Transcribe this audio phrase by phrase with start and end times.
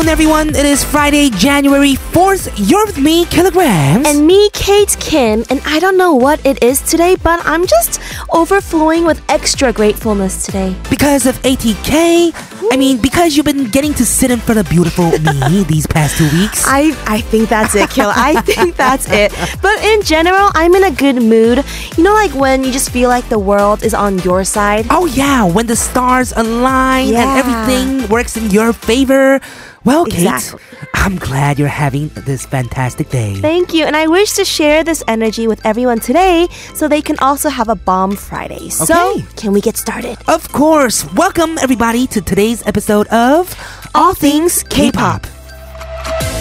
[0.00, 0.48] afternoon, everyone.
[0.50, 2.52] It is Friday, January 4th.
[2.56, 4.06] You're with me, Killagramz.
[4.06, 8.00] And me, Kate Kim, and I don't know what it is today, but I'm just
[8.32, 10.74] overflowing with extra gratefulness today.
[10.88, 12.32] because of ATK,
[12.72, 15.10] I mean, because you've been getting to sit in front of beautiful
[15.50, 16.64] me these past two weeks.
[16.66, 18.10] I, I think that's it, Kill.
[18.14, 19.32] I think that's it.
[19.60, 21.64] But in general, I'm in a good mood.
[21.96, 24.86] You know, like when you just feel like the world is on your side?
[24.88, 29.40] oh, yeah, when the stars align and everything works in your favor.
[29.84, 30.60] Well, Kate, Exactly.
[30.94, 33.34] I'm glad you're having this fantastic day.
[33.36, 33.84] Thank you.
[33.86, 37.68] And I wish to share this energy with everyone today so they can also have
[37.70, 38.68] a bomb Friday.
[38.68, 40.18] So, can we get started?
[40.28, 43.54] Of course, welcome everybody to today's episode of
[43.94, 45.24] All Things K-Pop.
[45.24, 46.39] Imagine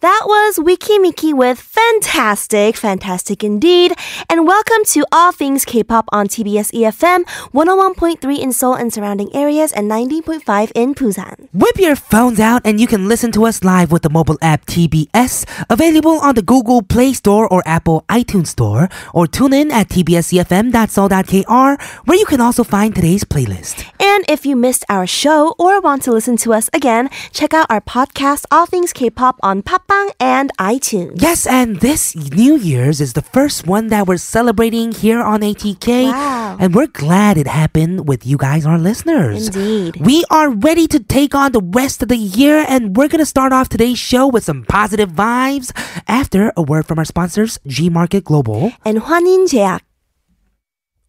[0.00, 3.94] That was Weki Meki with Fantastic, Fantastic indeed.
[4.30, 9.72] And welcome to All Things K-Pop on TBS EFM, 101.3 in Seoul and surrounding areas
[9.72, 11.48] and 90.5 in Busan.
[11.52, 14.66] Whip your phones out and you can listen to us live with the mobile app
[14.66, 19.88] TBS, available on the Google Play Store or Apple iTunes Store, or tune in at
[19.88, 23.84] tbsefm.seoul.kr, where you can also find today's playlist.
[23.98, 27.66] And if you missed our show or want to listen to us again, check out
[27.68, 31.20] our podcast, All Things K-Pop on Podbbang and iTunes.
[31.20, 36.12] Yes, and this New Year's is the first one that we're celebrating here on ATK.
[36.12, 36.58] Wow.
[36.60, 39.48] And we're glad it happened with you guys, our listeners.
[39.48, 39.96] Indeed.
[40.04, 43.26] We are ready to take on the rest of the year, and we're going to
[43.26, 45.72] start off today's show with some positive vibes
[46.06, 48.72] after a word from our sponsors, Gmarket Global.
[48.84, 49.82] And Hwanin Jeak.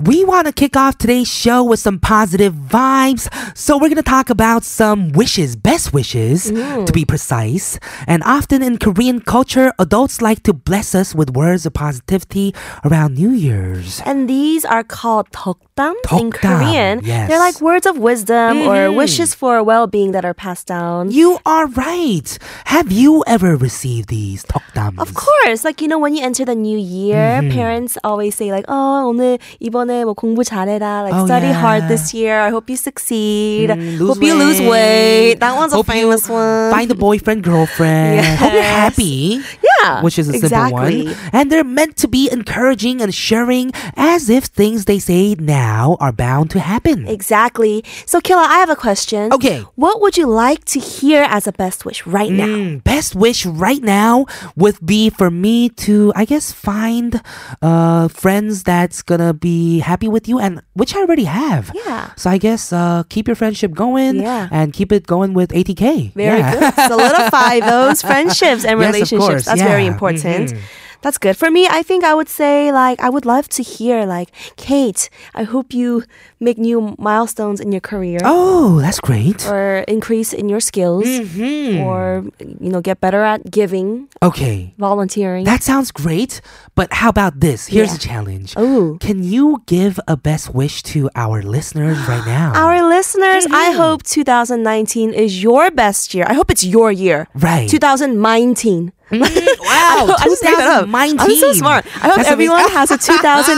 [0.01, 3.28] We want to kick off today's show with some positive vibes.
[3.55, 7.78] So we're going to talk about some wishes, best wishes to be precise.
[8.06, 13.12] And often in Korean culture, adults like to bless us with words of positivity around
[13.19, 14.01] New Year's.
[14.06, 17.01] And these are called tokdam in Tokdam, Korean.
[17.05, 17.28] yes.
[17.28, 18.97] They're like words of wisdom or Mhm.
[18.97, 21.11] wishes for well-being that are passed down.
[21.12, 22.25] You are right.
[22.73, 24.97] Have you ever received these tokdams?
[24.97, 27.53] Of course, like you know, when you enter the new year, Mm-hmm.
[27.53, 31.03] parents always say like, "Oh, 오늘 이번 에 뭐 공부 잘해라.
[31.05, 31.61] Like Oh, study yeah.
[31.61, 32.41] hard this year.
[32.41, 33.69] I hope you succeed.
[33.71, 36.71] Mm, lose hope you lose weight." That one's a Hope you famous one.
[36.73, 38.25] Find a boyfriend, girlfriend.
[38.41, 38.81] Hope you're Yes.
[38.97, 39.41] happy.
[39.61, 41.09] yeah, which is a exactly.
[41.09, 41.31] simple one.
[41.33, 46.12] And they're meant to be encouraging and assuring as if things they say now are
[46.12, 47.05] bound to happen.
[47.09, 47.84] Exactly.
[48.06, 49.33] So, Killa, I have a question.
[49.33, 49.65] Okay.
[49.77, 52.49] What would you like to hear as a best wish right now?
[52.49, 54.25] Mm, best wish right now
[54.56, 57.21] would be for me to, I guess, find
[57.62, 61.72] uh, friends that's gonna be happy with you, and which I already have.
[61.74, 62.12] Yeah.
[62.16, 64.47] So I guess uh, keep your friendship going, Yeah.
[64.52, 66.13] and keep it going with ATK.
[66.16, 66.52] Very Yeah.
[66.72, 66.74] good.
[66.90, 69.19] Solidify those friendships and Yes, of relationships.
[69.25, 69.46] course.
[69.46, 69.91] That's very Yeah.
[69.91, 70.53] important.
[70.53, 70.59] Mhm.
[71.06, 71.38] That's good.
[71.38, 75.08] For me, I think I would say like I would love to hear like Kate,
[75.38, 76.02] I hope you
[76.42, 79.46] make new milestones in your career Oh, that's great.
[79.46, 81.86] or increase in your skills Mhm.
[81.86, 82.26] or
[82.66, 84.74] you know get better at giving, okay.
[84.82, 85.46] volunteering.
[85.46, 86.42] That sounds great,
[86.74, 87.68] but how about this?
[87.70, 88.02] Here's Yeah.
[88.02, 88.50] a challenge.
[88.58, 88.98] Oh.
[89.00, 92.50] Can you give a best wish to our listeners right now?
[92.56, 93.82] Our listeners, I Mm-hmm.
[93.84, 96.26] hope 2019 is your best year.
[96.28, 97.28] I hope it's your year.
[97.38, 97.70] Right.
[97.70, 98.91] 2019.
[99.11, 100.85] Wow, I just made that up.
[100.85, 101.19] 2019.
[101.19, 101.85] I'm so smart.
[102.03, 102.78] I hope That's everyone amazing.
[102.78, 102.97] has a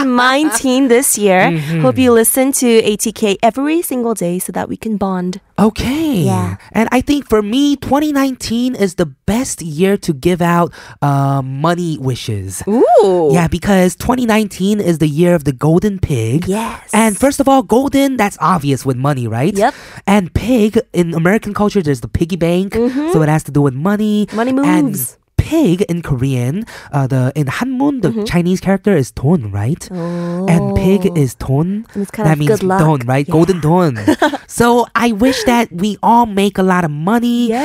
[0.09, 1.39] 2019 this year.
[1.41, 1.81] Mm-hmm.
[1.81, 5.39] Hope you listen to ATK every single day so that we can bond.
[5.59, 6.21] Okay.
[6.21, 6.57] Yeah.
[6.71, 10.71] And I think for me, 2019 is the best year to give out
[11.01, 12.61] uh, money wishes.
[12.67, 13.29] Ooh.
[13.31, 16.47] Yeah, because 2019 is the year of the golden pig.
[16.47, 16.89] Yes.
[16.94, 19.53] And first of all, golden, that's obvious with money, right?
[19.55, 19.73] Yep.
[20.05, 22.73] And pig, in American culture, there's the piggy bank.
[22.75, 24.27] So it has to do with money.
[24.33, 28.20] Money And moves pig in Korean, uh, the in Hanmun, Mm-hmm.
[28.20, 29.84] the Chinese character is don, right?
[29.90, 31.84] And pig is don.
[31.84, 31.93] Oh.
[31.94, 32.79] And it's kind that of means good luck.
[32.81, 33.26] don, right?
[33.26, 33.32] Yeah.
[33.32, 33.99] Golden don.
[34.46, 37.49] so I wish that we all make a lot of money.
[37.50, 37.58] Yeah.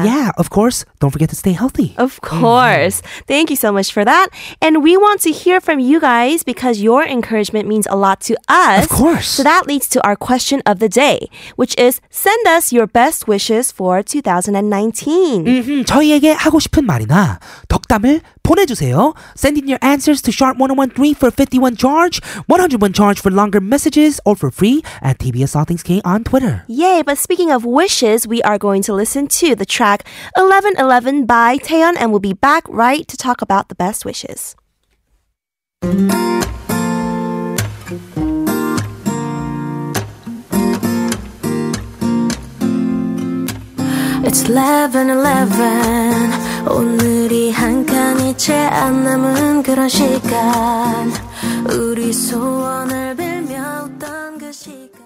[0.00, 1.92] And yeah, of course, don't forget to stay healthy.
[1.98, 3.02] Of course.
[3.26, 4.28] Thank you so much for that.
[4.62, 8.38] And we want to hear from you guys because your encouragement means a lot to
[8.48, 8.84] us.
[8.84, 9.28] Of course.
[9.28, 13.26] So that leads to our question of the day, which is send us your best
[13.28, 15.44] wishes for 2019.
[15.46, 19.14] 음, 저희에게 하고 싶은 말이나 덕담 덕담을 보내주세요.
[19.36, 24.20] Send in your answers to sharp 1013 for 51 charge, 101 charge for longer messages,
[24.24, 26.64] or for free at TBS All Things K on Twitter.
[26.68, 30.06] Yay, but speaking of wishes, we are going to listen to the track
[30.36, 34.54] 1111 by Taeyeon and we'll be back right to talk about the best wishes.
[44.24, 51.11] It's 11:11 오늘이 한 칸이 채 안 남은 그런 시간.
[51.71, 54.98] 우리 소원을 빌며 웃던 그 시간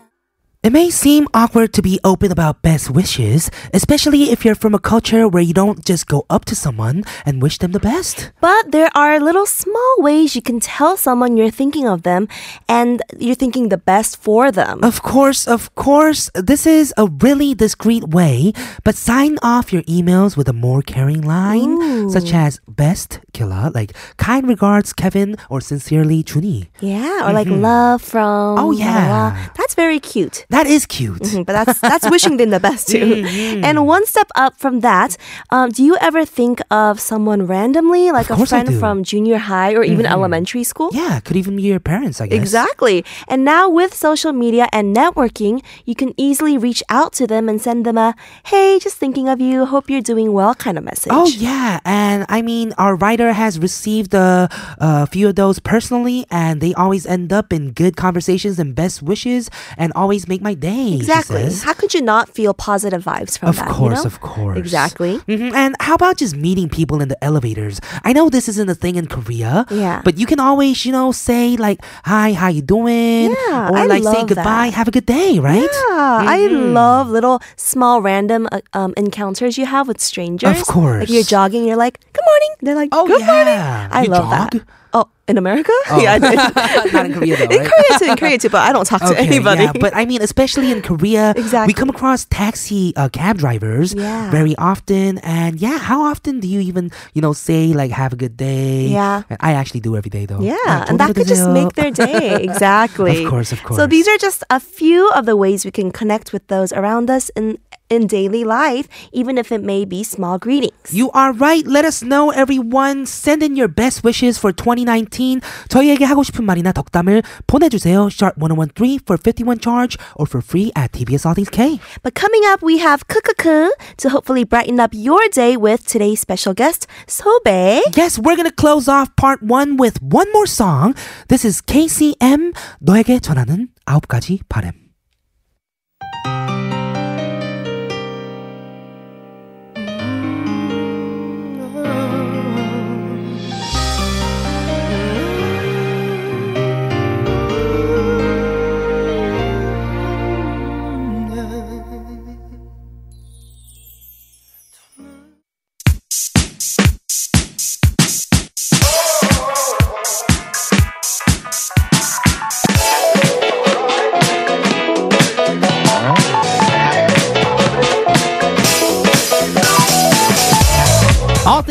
[0.64, 4.80] It may seem awkward to be open about best wishes, especially if you're from a
[4.80, 8.32] culture where you don't just go up to someone and wish them the best.
[8.40, 12.30] But there are little small ways you can tell someone you're thinking of them
[12.70, 14.82] and you're thinking the best for them.
[14.86, 18.54] Of course, of course, this is a really discreet way,
[18.86, 23.92] but sign off your emails with a more caring line, such as best killer, like
[24.16, 26.70] kind regards Kevin or sincerely Juni.
[26.80, 27.64] Yeah, or like mm-hmm.
[27.64, 28.58] love from.
[28.58, 29.08] Oh, blah, blah, yeah.
[29.32, 29.54] blah.
[29.58, 30.46] That's very cute.
[30.56, 31.22] That is cute.
[31.26, 33.06] Mhm, But that's that's wishing them the best too.
[33.68, 35.18] And one step up from that,
[35.56, 39.84] um, do you ever think of someone randomly, like a friend from junior high or
[39.84, 40.90] even elementary school?
[40.94, 42.38] Yeah, could even be your parents, I guess.
[42.44, 42.98] Exactly.
[43.32, 45.56] And now with social media and networking,
[45.90, 48.14] you can easily reach out to them and send them a
[48.52, 49.66] "Hey, just thinking of you.
[49.74, 51.12] Hope you're doing well" kind of message.
[51.18, 56.20] Oh yeah, and I mean our writer has received a, a few of those personally,
[56.30, 59.50] and they always end up in good conversations and best wishes,
[59.82, 60.94] and always make my day.
[60.96, 61.48] Exactly.
[61.64, 63.68] How could you not feel positive vibes from Of that?
[63.70, 64.10] you course, know?
[64.12, 64.58] of course.
[64.58, 65.18] Exactly.
[65.28, 67.80] Mhm, And how about just meeting people in the elevators?
[68.04, 69.66] I know this isn't a thing in Korea.
[69.72, 70.02] Yeah.
[70.04, 74.04] But you can always, you know, say like, "Hi, how you doing?" Yeah, or like
[74.04, 74.78] say goodbye, that.
[74.80, 75.72] have a good day, right?
[75.90, 80.60] Yeah, I love little small random uh, um, encounters you have with strangers.
[80.60, 81.02] Of course.
[81.08, 83.88] Like you're jogging, you're like, "Good morning." They're like, Oh, "Good morning." yeah.
[83.92, 84.52] I You love jog?
[84.52, 84.62] that.
[84.94, 85.72] Oh, in America?
[85.98, 86.36] Yeah, I did.
[86.94, 87.64] Not in Korea though, in?
[87.64, 89.64] Korea too, in Korea too, but I don't talk to anybody.
[89.64, 91.72] Yeah, but I mean, especially in Korea, exactly.
[91.72, 94.30] we come across taxi uh, cab drivers Yeah.
[94.32, 95.20] very often.
[95.20, 98.88] And yeah, how often do you even, you know, say like "Have a good day"?
[98.88, 99.24] Yeah.
[99.30, 100.42] And I actually do every day though.
[100.42, 102.44] Yeah, Yeah, and that could just make their day.
[102.54, 103.24] Exactly.
[103.24, 103.78] Of course, of course.
[103.80, 107.10] So these are just a few of the ways we can connect with those around
[107.10, 107.58] us in
[107.90, 110.90] in daily life, even if it may be small greetings.
[110.92, 111.62] You are right.
[111.68, 113.06] Let us know, everyone.
[113.06, 115.13] Send in your best wishes for 2019.
[115.14, 115.42] 13.
[115.70, 118.10] 저희에게 하고 싶은 말이나 덕담을 보내주세요.
[118.12, 121.80] Sharp 1013 for 51 charge or for free at TBS All Things K.
[122.02, 126.54] But coming up, we have Kukuku to hopefully brighten up your day with today's special
[126.54, 127.82] guest, Sobae.
[127.96, 130.96] Yes, we're going to close off part one with one more song.
[131.30, 134.42] This is KCM, 너에게 전하는 아홉 가지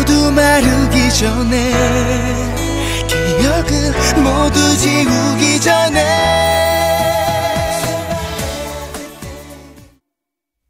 [0.00, 1.72] 모두 마르기 전에
[3.06, 3.92] 기억은
[4.22, 6.59] 모두 지우기 전에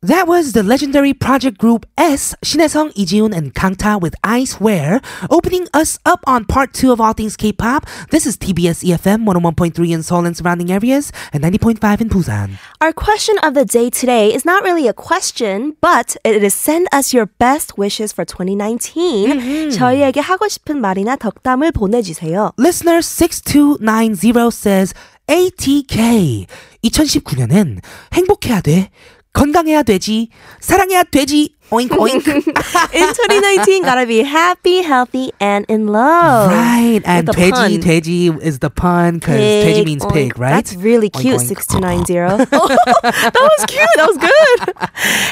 [0.02, 5.02] That was the legendary project group S, Shin Hye-sung, Ijiun, and Kangta with I Swear,
[5.28, 7.84] opening us up on part two of All Things K-Pop.
[8.08, 12.56] This is TBS EFM 101.3 in Seoul and surrounding areas, and 90.5 in Busan.
[12.80, 16.88] Our question of the day today is not really a question, but it is send
[16.92, 19.28] us your best wishes for 2019.
[19.28, 19.70] Mm-hmm.
[19.76, 22.52] 저희에게 하고 싶은 말이나 덕담을 보내주세요.
[22.56, 24.94] Listener 6290 says,
[25.28, 26.46] ATK.
[26.82, 27.82] 2019년엔
[28.14, 28.88] 행복해야 돼.
[29.32, 30.28] 건강해야 되지.
[30.60, 31.56] 사랑해야 되지.
[31.71, 32.21] Oink oink.
[32.93, 36.51] In 2019, gotta be happy, healthy, and in love.
[36.51, 37.01] right.
[37.03, 37.81] And the 돼지, pun.
[37.81, 40.13] 돼지 is the pun because 돼지 means oink.
[40.13, 40.53] pig, right?
[40.53, 41.41] That's really Oink, cute.
[41.41, 41.47] oink.
[41.49, 42.19] 6290.
[42.53, 43.89] Oh, that was cute.
[43.97, 44.59] That was good.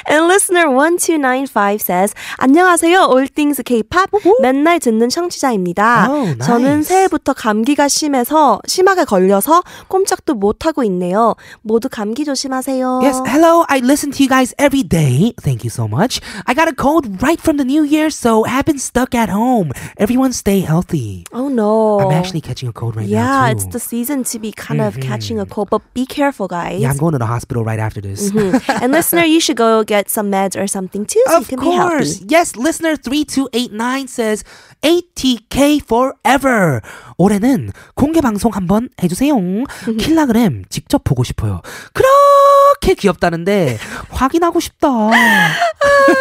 [0.09, 3.09] And listener 1295 says, 안녕하세요.
[3.13, 4.09] 올띵스 K-pop
[4.41, 6.07] 맨날 듣는 청취자입니다.
[6.09, 6.47] Oh, nice.
[6.47, 11.35] 저는 새해부터 감기가 심해서 심하게 걸려서 꼼짝도 못 하고 있네요.
[11.61, 13.01] 모두 감기 조심하세요.
[13.03, 13.65] Yes, hello.
[13.69, 15.33] I listen to you guys every day.
[15.41, 16.19] Thank you so much.
[16.47, 19.71] I got a cold right from the new year, so have been stuck at home.
[19.97, 21.25] Everyone stay healthy.
[21.31, 21.99] Oh no.
[22.01, 23.51] I'm actually catching a cold right yeah, now too.
[23.53, 26.81] it's the season to be kind of catching a cold, but be careful, guys.
[26.81, 28.31] yeah, I'm going to the hospital right after this.
[28.81, 31.59] and listener, you should go get some meds or something too, so you Of can
[31.59, 31.95] be healthy.
[31.95, 32.21] course.
[32.27, 34.43] Yes, listener 3289 says
[34.83, 36.81] ATK forever.
[37.17, 39.35] 올해는 공개 방송 한번 해주세요.
[39.99, 41.61] 킬라그램 직접 보고 싶어요.
[41.93, 43.77] 그렇게 귀엽다는데
[44.09, 44.89] 확인하고 싶다.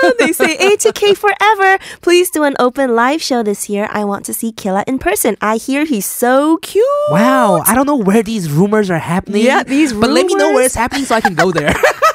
[0.19, 1.77] they say ATK forever.
[2.01, 3.87] Please do an open live show this year.
[3.91, 5.37] I want to see Killa in person.
[5.41, 6.85] I hear he's so cute.
[7.09, 9.43] Wow, I don't know where these rumors are happening.
[9.43, 11.73] Yeah, these But let me know where it's happening so I can go there.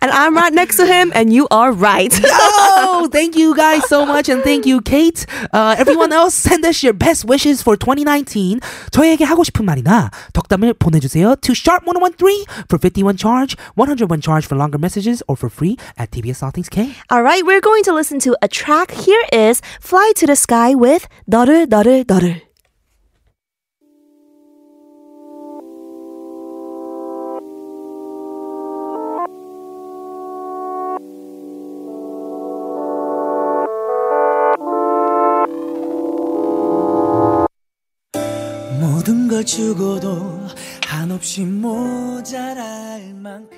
[0.00, 2.12] And I'm right next to him, and you are right.
[2.24, 5.26] oh, thank you guys so much, and thank you, Kate.
[5.52, 8.60] Uh, everyone else, send us your best wishes for 2019.
[8.92, 14.56] 저에게 하고 싶은 말이나 덕담을 보내주세요 to sharp 1013 for 51 charge, 101 charge for
[14.56, 16.94] longer messages, or for free at TBS All Things K.
[17.10, 18.92] All right, we're going to listen to a track.
[18.92, 22.48] Here is Fly to the Sky with 너를 너를 너를.
[39.32, 40.48] 걸 주고도
[40.86, 43.56] 한없이 모자랄 만큼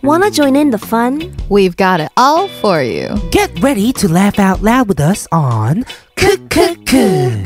[0.00, 1.36] Wanna join in the fun?
[1.50, 3.08] We've got it all for you.
[3.30, 5.84] Get ready to laugh out loud with us on
[6.16, 7.42] 크크크.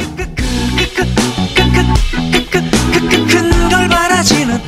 [3.29, 4.66] 큰걸 바라지는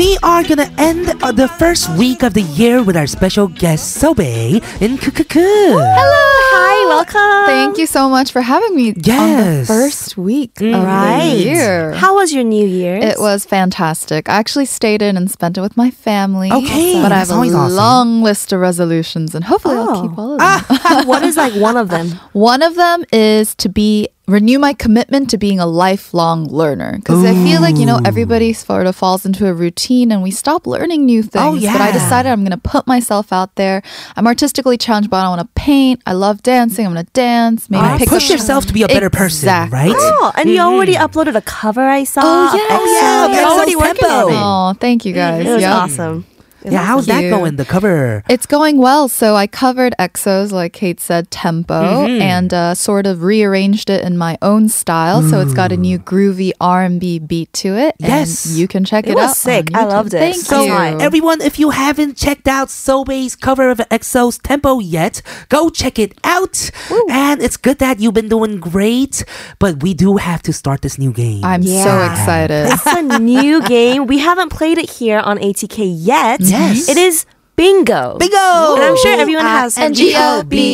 [0.00, 4.62] We are gonna end the first week of the year with our special guest Sobae
[4.80, 5.34] in Kukuku.
[5.34, 7.46] Hello, hi, welcome.
[7.46, 8.94] Thank you so much for having me.
[8.96, 10.74] Yes, first week mm.
[10.74, 11.34] of right.
[11.34, 11.92] the year.
[11.92, 12.96] How was your New Year?
[12.96, 14.28] It was fantastic.
[14.28, 16.50] I actually stayed in and spent it with my family.
[16.50, 18.22] Okay, but I have a long awesome.
[18.22, 19.88] list of resolutions, and hopefully oh.
[19.88, 20.39] I'll keep all of
[21.06, 22.08] what is like one of them?
[22.32, 27.24] One of them is to be renew my commitment to being a lifelong learner because
[27.24, 30.66] I feel like you know everybody sort of falls into a routine and we stop
[30.66, 31.34] learning new oh, things.
[31.44, 31.72] Oh, yeah.
[31.72, 33.82] But I decided I'm going to put myself out there.
[34.16, 36.00] I'm artistically challenged, but I want to paint.
[36.06, 36.86] I love dancing.
[36.86, 37.68] I'm going to dance.
[37.68, 37.98] Maybe Right.
[37.98, 39.78] pick Push up- yourself to be a better person, Exactly.
[39.78, 39.92] right?
[39.96, 41.18] Oh, and you already mm-hmm.
[41.18, 42.20] uploaded a cover I saw.
[42.22, 42.66] Oh, yeah.
[42.70, 44.28] Oh, yeah, You're already working Tempo.
[44.28, 44.36] on it.
[44.36, 45.46] Oh, thank you guys.
[45.46, 45.76] It was Yeah.
[45.76, 46.24] awesome.
[46.64, 47.56] It Yeah, was how's that going?
[47.56, 48.22] The cover.
[48.28, 49.08] It's going well.
[49.08, 52.22] So I covered EXO's, like Kate said, tempo, Mm-hmm.
[52.22, 55.22] and uh, sort of rearranged it in my own style.
[55.22, 57.94] So it's got a new groovy R and B beat to it.
[58.00, 58.46] and Yes.
[58.46, 59.36] you can check It it, was out.
[59.36, 59.70] sick.
[59.74, 59.90] on I YouTube.
[59.90, 60.18] loved it.
[60.18, 60.72] Thank So you.
[60.72, 60.92] high.
[61.02, 66.12] Everyone, if you haven't checked out Sobae's cover of EXO's Tempo yet, go check it
[66.24, 66.70] out.
[67.10, 69.24] And it's good that you've been doing great,
[69.58, 71.44] but we do have to start this new game.
[71.44, 72.68] I'm so excited.
[72.72, 74.06] It's a new game.
[74.06, 76.40] We haven't played it here on ATK yet.
[76.50, 76.88] Yes.
[76.88, 77.26] It is
[77.60, 78.16] bingo.
[78.16, 78.48] Bingo!
[78.76, 79.82] And I'm sure everyone has uh,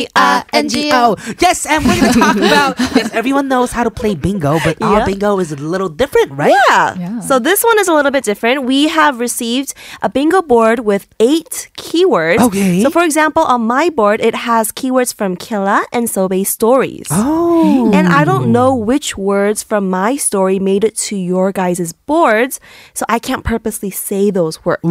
[0.06, 1.16] N-G-O-B-I-N-G-O.
[1.40, 2.78] Yes, and we're going to talk about.
[2.94, 5.06] Yes, everyone knows how to play bingo, but our Yeah.
[5.06, 6.54] bingo is a little different, right?
[6.70, 6.94] Yeah.
[6.98, 7.20] Yeah.
[7.20, 8.62] So this one is a little bit different.
[8.64, 12.38] We have received a bingo board with eight keywords.
[12.40, 12.82] Okay.
[12.82, 17.08] So for example, on my board, it has keywords from Killa and Sobae stories.
[17.10, 17.90] Oh.
[17.92, 22.60] And I don't know which words from my story made it to your guys' boards,
[22.94, 24.82] so I can't purposely say those words.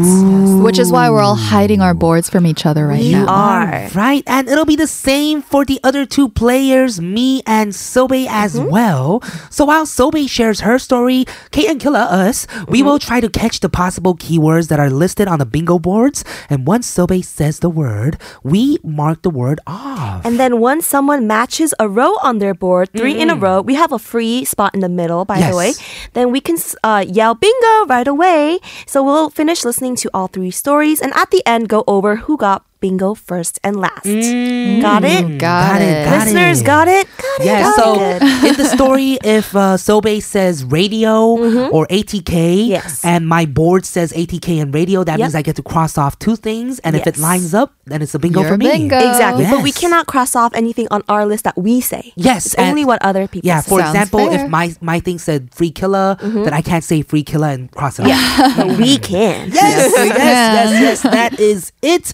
[0.66, 3.28] Which is why we're all hiding our boards from each other right We now.
[3.30, 3.88] are.
[3.94, 8.56] Right, and it'll be the same for the other two players, me and Sobae as
[8.56, 8.72] Mm-hmm.
[8.74, 9.22] well.
[9.50, 12.88] So while Sobae shares her story, Kate and Killa us, we Mm-hmm.
[12.88, 16.26] will try to catch the possible keywords that are listed on the bingo boards.
[16.50, 20.26] And once Sobae says the word, we mark the word off.
[20.26, 23.76] And then once someone matches a row on their board, 3 in a row, we
[23.76, 25.44] have a free spot in the middle, by Mm-hmm.
[25.46, 25.52] Yes.
[25.52, 25.72] the way.
[26.14, 28.60] Then we can uh, yell bingo right away.
[28.88, 32.38] So we'll finish listening to all three stories and at the end go over who
[32.38, 34.06] got bingo first and last.
[34.06, 34.82] Mm.
[34.82, 35.24] Got it?
[35.42, 36.06] Got, Got it, it.
[36.06, 36.26] got it.
[36.26, 37.08] Listeners, got it?
[37.18, 37.46] Got it.
[37.46, 38.22] Yeah, got so it.
[38.50, 41.74] in the story, if uh, Sobae says radio mm-hmm.
[41.76, 43.04] or ATK, Yes.
[43.04, 45.26] and my board says ATK and radio, that Yep.
[45.26, 48.14] means I get to cross off two things, and if it lines up, then it's
[48.14, 48.68] a bingo You're for me.
[48.68, 48.98] bingo.
[48.98, 49.46] Exactly.
[49.50, 52.14] But we cannot cross off anything on our list that we say.
[52.16, 53.70] Yes, It's only what other people Yeah, say.
[53.70, 54.46] for Sounds example, fair.
[54.46, 56.44] if my my thing said free killer, mm-hmm.
[56.46, 58.58] then I can't say free killer and cross it off.
[58.58, 59.50] But we can.
[59.52, 60.84] Yes, we yes, yes, can.
[60.86, 60.98] yes.
[61.18, 62.14] That is it.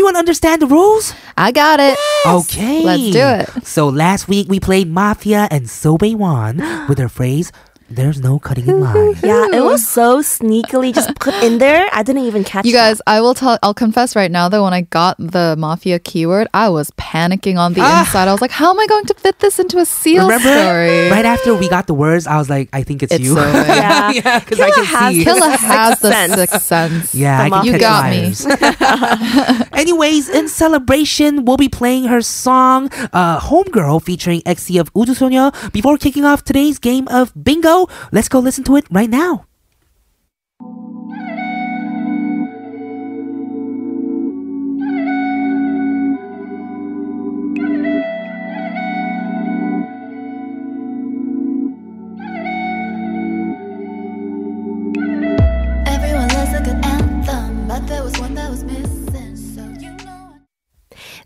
[0.00, 1.12] Everyone understand the rules?
[1.36, 1.98] I got it.
[2.24, 2.82] Okay.
[2.82, 3.66] Let's do it.
[3.66, 6.56] So last week we played Mafia and Sobae won
[6.88, 7.52] with her phrase,
[7.90, 9.16] there's no cutting in line.
[9.22, 11.88] yeah, it was so sneakily just put in there.
[11.92, 12.64] I didn't even catch.
[12.64, 13.08] You guys, that.
[13.08, 13.58] I will tell.
[13.62, 17.72] I'll confess right now that when I got the mafia keyword, I was panicking on
[17.74, 18.00] the ah.
[18.00, 18.28] inside.
[18.28, 21.10] I was like, "How am I going to fit this into a seal Remember, story?"
[21.10, 23.40] Right after we got the words, I was like, "I think it's, it's you." So
[23.52, 24.36] yeah, yeah.
[24.36, 25.24] I can has, see.
[25.24, 27.14] Killa has the sixth sense.
[27.14, 28.46] Yeah, I can you got liars.
[28.46, 29.66] me.
[29.80, 35.72] Anyways, in celebration, we'll be playing her song uh, "Homegirl" featuring Exy of Uju Sonyo
[35.72, 37.79] before kicking off today's game of bingo
[38.12, 39.44] let's go listen to it right now.
[55.86, 58.99] Everyone loves a good anthem, but there was one that was missing.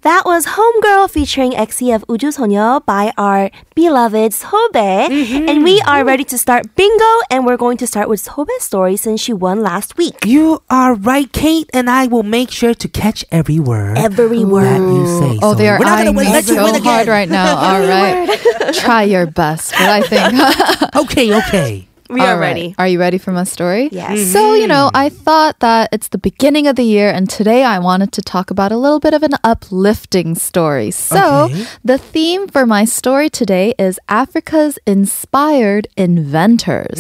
[0.05, 5.09] That was Homegirl featuring Exy of Uju Sonyo by our beloved Sobae.
[5.09, 5.49] Mm-hmm.
[5.49, 8.99] And we are ready to start bingo, and we're going to start with Sobae's story
[8.99, 10.27] since she won last week.
[10.27, 13.97] You are right, Kate, and I will make sure to catch every word.
[13.97, 14.65] Every word.
[14.65, 15.39] That you say.
[15.41, 16.85] Oh, they are We're not going you so win again.
[16.85, 17.57] hard right now.
[17.65, 18.75] All right.
[18.75, 20.97] Try your best, but I think.
[21.09, 21.89] okay, okay.
[22.11, 22.49] We All are right.
[22.49, 22.75] ready.
[22.79, 23.89] Are you ready for my story?
[23.91, 24.31] Yes.
[24.33, 24.69] So, you mm-hmm.
[24.69, 28.23] know, I thought that it's the beginning of the year, and today I wanted to
[28.23, 30.91] talk about a little bit of an uplifting story.
[30.91, 31.67] So, Okay.
[31.85, 36.99] the theme for my story today is Africa's inspired inventors.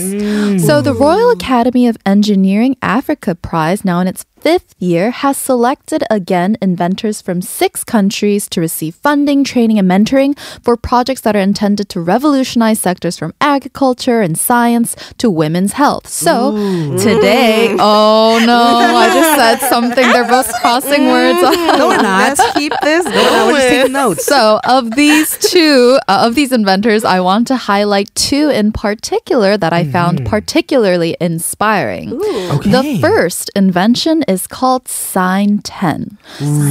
[0.64, 1.00] So, the mm.
[1.00, 7.22] Royal Academy of Engineering Africa Prize, now in its fifth year, has selected again inventors
[7.22, 11.98] from six countries to receive funding, training, and mentoring for projects that are intended to
[11.98, 16.06] revolutionize sectors from agriculture and science to women's health.
[16.06, 16.52] So
[16.98, 17.78] today, mm.
[17.80, 18.62] oh no,
[19.02, 20.06] I just said something.
[20.12, 21.38] They're both crossing words.
[21.38, 21.64] Mm.
[21.74, 22.38] No, we're not.
[22.38, 24.24] Let's keep this No, we're just taking notes.
[24.24, 29.56] So, of these two, uh, of these inventors, I want to highlight two in particular
[29.56, 30.26] that I found mm.
[30.26, 32.12] particularly inspiring.
[32.12, 32.70] Okay.
[32.70, 36.04] The first invention is called Sign-IO.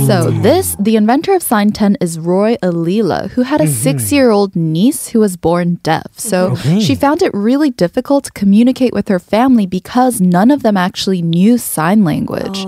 [0.07, 4.55] So, this, the inventor of Sign-IO is Roy Allela, who had a six year old
[4.55, 6.07] niece who was born deaf.
[6.17, 6.79] So, Okay.
[6.79, 11.21] she found it really difficult to communicate with her family because none of them actually
[11.21, 12.65] knew sign language.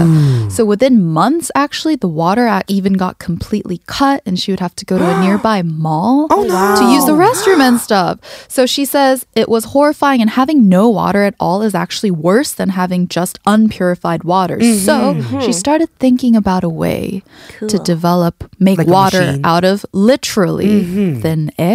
[0.51, 4.85] So, within months, actually, the water even got completely cut, and she would have to
[4.85, 6.77] go to a nearby mall Oh, no.
[6.81, 8.19] to use the restroom and stuff.
[8.49, 12.53] So she says it was horrifying, and having no water at all is actually worse
[12.53, 14.59] than having just unpurified water.
[14.63, 17.23] So she started thinking about a way
[17.69, 20.85] to develop, make Like water out of literally
[21.23, 21.70] thin air.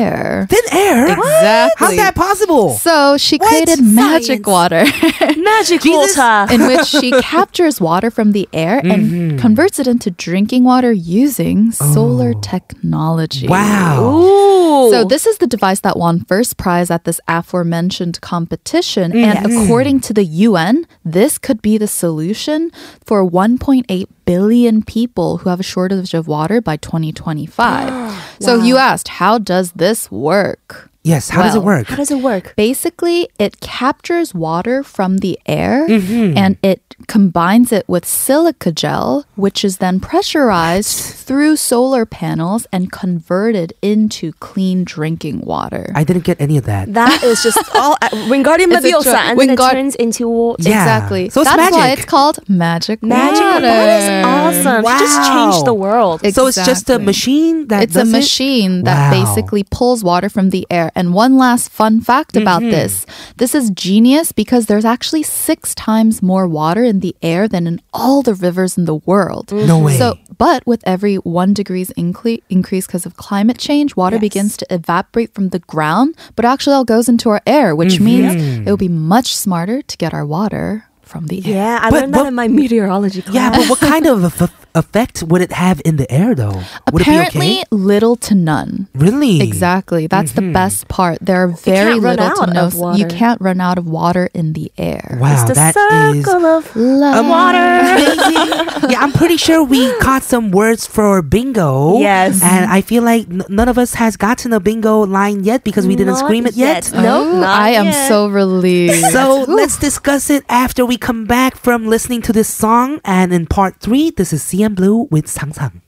[0.49, 1.05] Thin air?
[1.08, 1.88] Exactly.
[1.88, 2.71] How's that possible?
[2.71, 3.49] So she What?
[3.49, 4.47] created magic Science.
[4.47, 4.86] water.
[5.38, 6.17] Magic Jesus.
[6.17, 6.53] water.
[6.53, 9.38] in which she captures water from the air and mm-hmm.
[9.38, 11.93] converts it into drinking water using oh.
[11.93, 13.47] solar technology.
[13.47, 14.03] Wow.
[14.03, 14.75] Ooh.
[14.91, 15.06] So oh.
[15.06, 19.12] this is the device that won first prize at this aforementioned competition.
[19.12, 19.24] Mm.
[19.24, 19.63] And mm.
[19.63, 22.71] according to the UN, this could be the solution
[23.04, 28.06] for 1.8 billion people who have a shortage of water by 2025.
[28.39, 30.91] So you asked, how does this work?
[31.06, 31.86] Yes, how does it work?
[31.88, 32.54] How does it work?
[32.58, 36.36] Basically, it captures water from the air Mm-hmm.
[36.36, 42.91] and it combines it with silica gel, which is then pressurized through solar panels and
[42.91, 45.91] converted into clean drinking water.
[45.94, 46.91] I didn't get any of that.
[46.94, 50.63] That is just all uh, Wingardium It's Leviosa, dr- and then it turns into water.
[50.63, 50.82] Yeah.
[50.82, 51.30] Exactly.
[51.30, 53.44] So it's That's why it's called magic, magic.
[53.44, 53.62] water.
[53.62, 54.82] That is awesome.
[54.86, 55.86] She just changed the Wow.
[55.86, 56.34] world.
[56.34, 58.18] So it's just a machine that It's a does it?
[58.18, 59.20] machine that Wow.
[59.20, 60.91] basically pulls water from the air.
[60.95, 62.71] And one last fun fact about Mm-hmm.
[62.71, 63.05] this
[63.38, 67.81] this is genius because there's actually six times more water in the air than in
[67.93, 69.51] all the rivers in the world.
[69.51, 69.97] No way.
[69.97, 74.21] So, but with every one degrees incre- increase because of climate change, water Yes.
[74.27, 78.34] begins to evaporate from the ground, but actually all goes into our air, which means
[78.36, 78.67] Mm-hmm.
[78.67, 81.53] it would be much smarter to get our water from the air.
[81.55, 83.36] yeah, I But- learned that but- in my meteorology class.
[83.36, 86.62] yeah, but what kind of eff- effect would it have in the air, though?
[86.92, 87.84] Would Apparently, it be okay?
[87.84, 88.88] little to none.
[88.94, 89.42] Really?
[89.42, 90.08] Exactly.
[90.08, 90.54] That's the mm-hmm.
[90.54, 91.20] best part.
[91.22, 93.00] There are very little to out no water.
[93.00, 95.18] you can't run out of water in the air.
[95.20, 97.26] Wow, It's the that is circle of Love.
[97.28, 97.58] water.
[97.58, 98.68] amazing.
[98.92, 102.00] yeah, I'm pretty sure we caught some words for bingo.
[102.00, 102.44] Yes.
[102.44, 105.88] And I feel like n- none of us has gotten a bingo line yet because
[105.88, 106.92] we didn't Not scream it yet.
[106.94, 108.08] No, Oh, not I am yet.
[108.08, 108.96] so relieved.
[109.12, 113.00] So let's discuss it after we come back from listening to this song.
[113.06, 115.82] And in part three, this is CM Blue with 상상.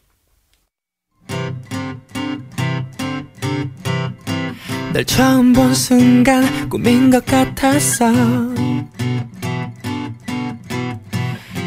[4.94, 8.12] 널 처음 본 순간 꿈인 것 같았어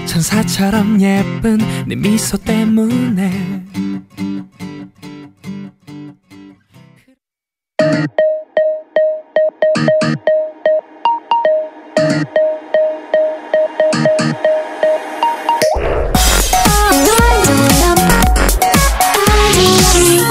[0.06, 3.64] 천사처럼 예쁜 네 미소 때문에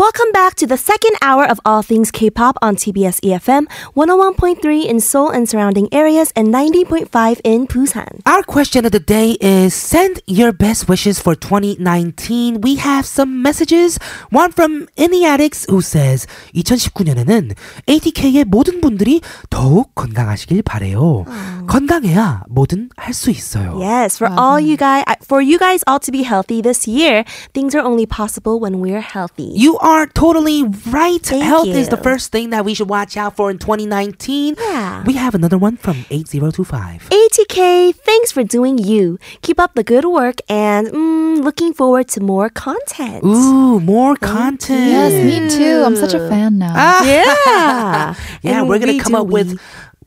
[0.00, 3.64] Welcome back to the second hour of All Things K-pop on TBS EFM
[3.96, 8.20] 101.3 in Seoul and surrounding areas and 90.5 in Busan.
[8.26, 12.60] Our question of the day is send your best wishes for 2019.
[12.60, 13.98] We have some messages.
[14.30, 17.54] One from Any Addicts who says 2019년에는
[17.88, 21.24] ATK의 모든 분들이 더욱 건강하시길 바래요.
[21.70, 23.78] 건강해야 뭐든 할 수 있어요.
[23.80, 27.74] Yes, for all you guys, for you guys all to be healthy this year, things
[27.74, 29.50] are only possible when we're healthy.
[29.54, 31.20] You are totally right.
[31.22, 32.02] Thank Health is the you.
[32.02, 34.56] first thing that we should watch out for in 2019.
[34.58, 35.02] Yeah.
[35.06, 37.08] We have another one from 8025.
[37.10, 39.18] ATK, thanks for doing you.
[39.42, 43.24] Keep up the good work and mm, looking forward to more content.
[43.24, 44.90] Ooh, more content.
[44.90, 45.82] yes, me too.
[45.84, 46.74] I'm such a fan now.
[47.04, 48.14] Yeah.
[48.42, 49.58] Yeah, And we're gonna we come do up with we.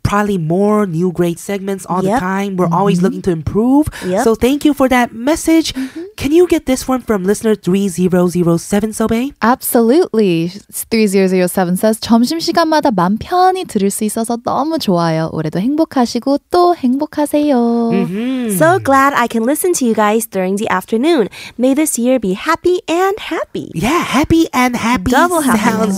[0.05, 2.15] probably more new great segments all yep.
[2.15, 2.57] the time.
[2.57, 2.75] We're mm-hmm.
[2.75, 3.89] always looking to improve.
[4.07, 4.23] Yep.
[4.23, 5.73] So thank you for that message.
[5.73, 6.15] Mm-hmm.
[6.17, 9.35] Can you get this one from listener 3007 Sobae?
[9.43, 10.53] Absolutely.
[10.71, 15.31] 3007 says 점심시간마다 맘 편히 들을 수 있어서 너무 좋아요.
[15.33, 17.57] 올해도 행복하시고 또 행복하세요.
[17.57, 18.51] Mm-hmm.
[18.57, 21.29] So glad I can listen to you guys during the afternoon.
[21.59, 23.73] May this year be happy and happy.
[23.75, 25.11] Yeah, happy and happy.
[25.11, 25.91] Double happy.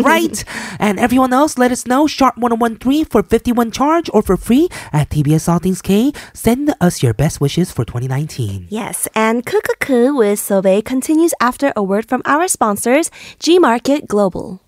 [0.00, 0.42] Right.
[0.80, 2.06] and everyone else, let us know.
[2.06, 6.12] Sharp 1013 for 50 51 charge or for free at TBS All Things K.
[6.32, 8.68] Send us your best wishes for 2019.
[8.70, 13.10] Yes, and Kukuku with Sobae continues after a word from our sponsors,
[13.40, 14.60] Gmarket Global.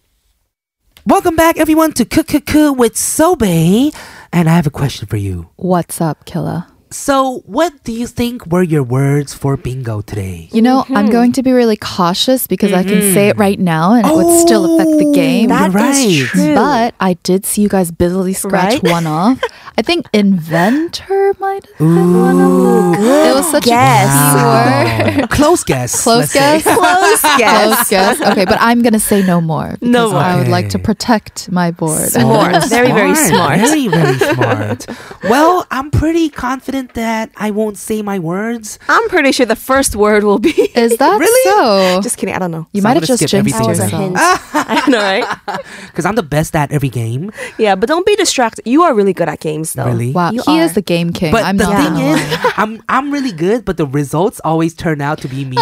[1.06, 3.94] Welcome back, everyone, to Cook Cook Cook with Sobae.
[4.32, 5.48] And I have a question for you.
[5.56, 6.71] What's up, Killa?
[6.92, 10.48] So, what do you think were your words for bingo today?
[10.52, 11.10] You know, I'm mm-hmm.
[11.10, 13.14] going to be really cautious because I can mm-hmm.
[13.14, 15.50] say it right now and it would still affect the game.
[15.50, 16.28] Oh, that You're is right.
[16.28, 16.54] true.
[16.54, 18.92] But I did see you guys busily scratch Right?
[18.92, 19.42] one off.
[19.78, 23.04] I think inventor might have been one of them.
[23.04, 24.12] It was such guess.
[24.12, 25.30] a key word.
[25.30, 26.02] Close guess.
[26.02, 26.38] Close let's say.
[26.40, 26.62] guess.
[26.62, 28.20] Close Close guess.
[28.32, 29.78] Okay, but I'm gonna say no more.
[29.80, 32.10] No because I would like to protect my board.
[32.10, 32.64] Smart.
[32.68, 33.60] Very, very smart.
[33.60, 34.86] Very, very smart.
[35.24, 38.78] well, I'm pretty confident that I won't say my words.
[38.88, 40.50] I'm pretty sure the first word will be.
[40.74, 41.44] Is that Really?
[41.44, 42.00] so?
[42.02, 42.34] Just kidding.
[42.34, 42.66] I don't know.
[42.72, 44.02] you So might have just skip jinxed everything That was yourself.
[44.02, 44.16] hint.
[44.54, 45.60] I know, right?
[45.86, 47.30] Because I'm the best at every game.
[47.58, 48.66] Yeah, but don't be distracted.
[48.66, 49.86] You are really good at games, though.
[49.86, 50.12] Really?
[50.12, 50.64] Wow, You he are.
[50.64, 51.30] is the game king.
[51.32, 51.76] But I'm the not.
[51.76, 52.52] thing gonna is.
[52.56, 55.56] I'm I'm really good, but the results always turn out to be me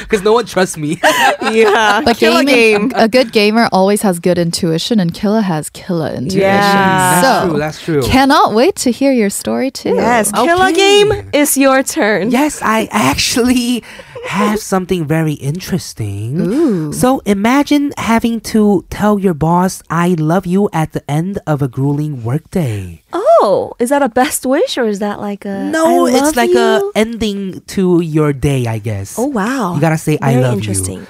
[0.00, 0.98] because no one trusts me.
[1.02, 2.02] yeah.
[2.04, 2.92] But kill a gaming, game.
[2.94, 6.40] a good gamer always has good intuition, and Killa has killer intuition.
[6.40, 7.20] Yeah.
[7.20, 7.58] That's so true.
[7.58, 8.02] That's true.
[8.02, 9.94] cannot wait to hear your story too.
[9.94, 10.74] Yes, kill a Okay.
[10.74, 12.30] game is your turn.
[12.30, 13.82] Yes, I actually
[14.26, 16.40] have something very interesting.
[16.40, 16.92] Ooh.
[16.92, 21.68] So imagine having to tell your boss, I love you at the end of a
[21.68, 23.02] grueling workday.
[23.12, 26.36] Oh, is that a best wish or is that like a No, I it's love
[26.36, 29.18] like a ending to your day, I guess.
[29.18, 29.74] Oh wow.
[29.74, 30.98] You gotta say, I Very love interesting.
[31.00, 31.06] you.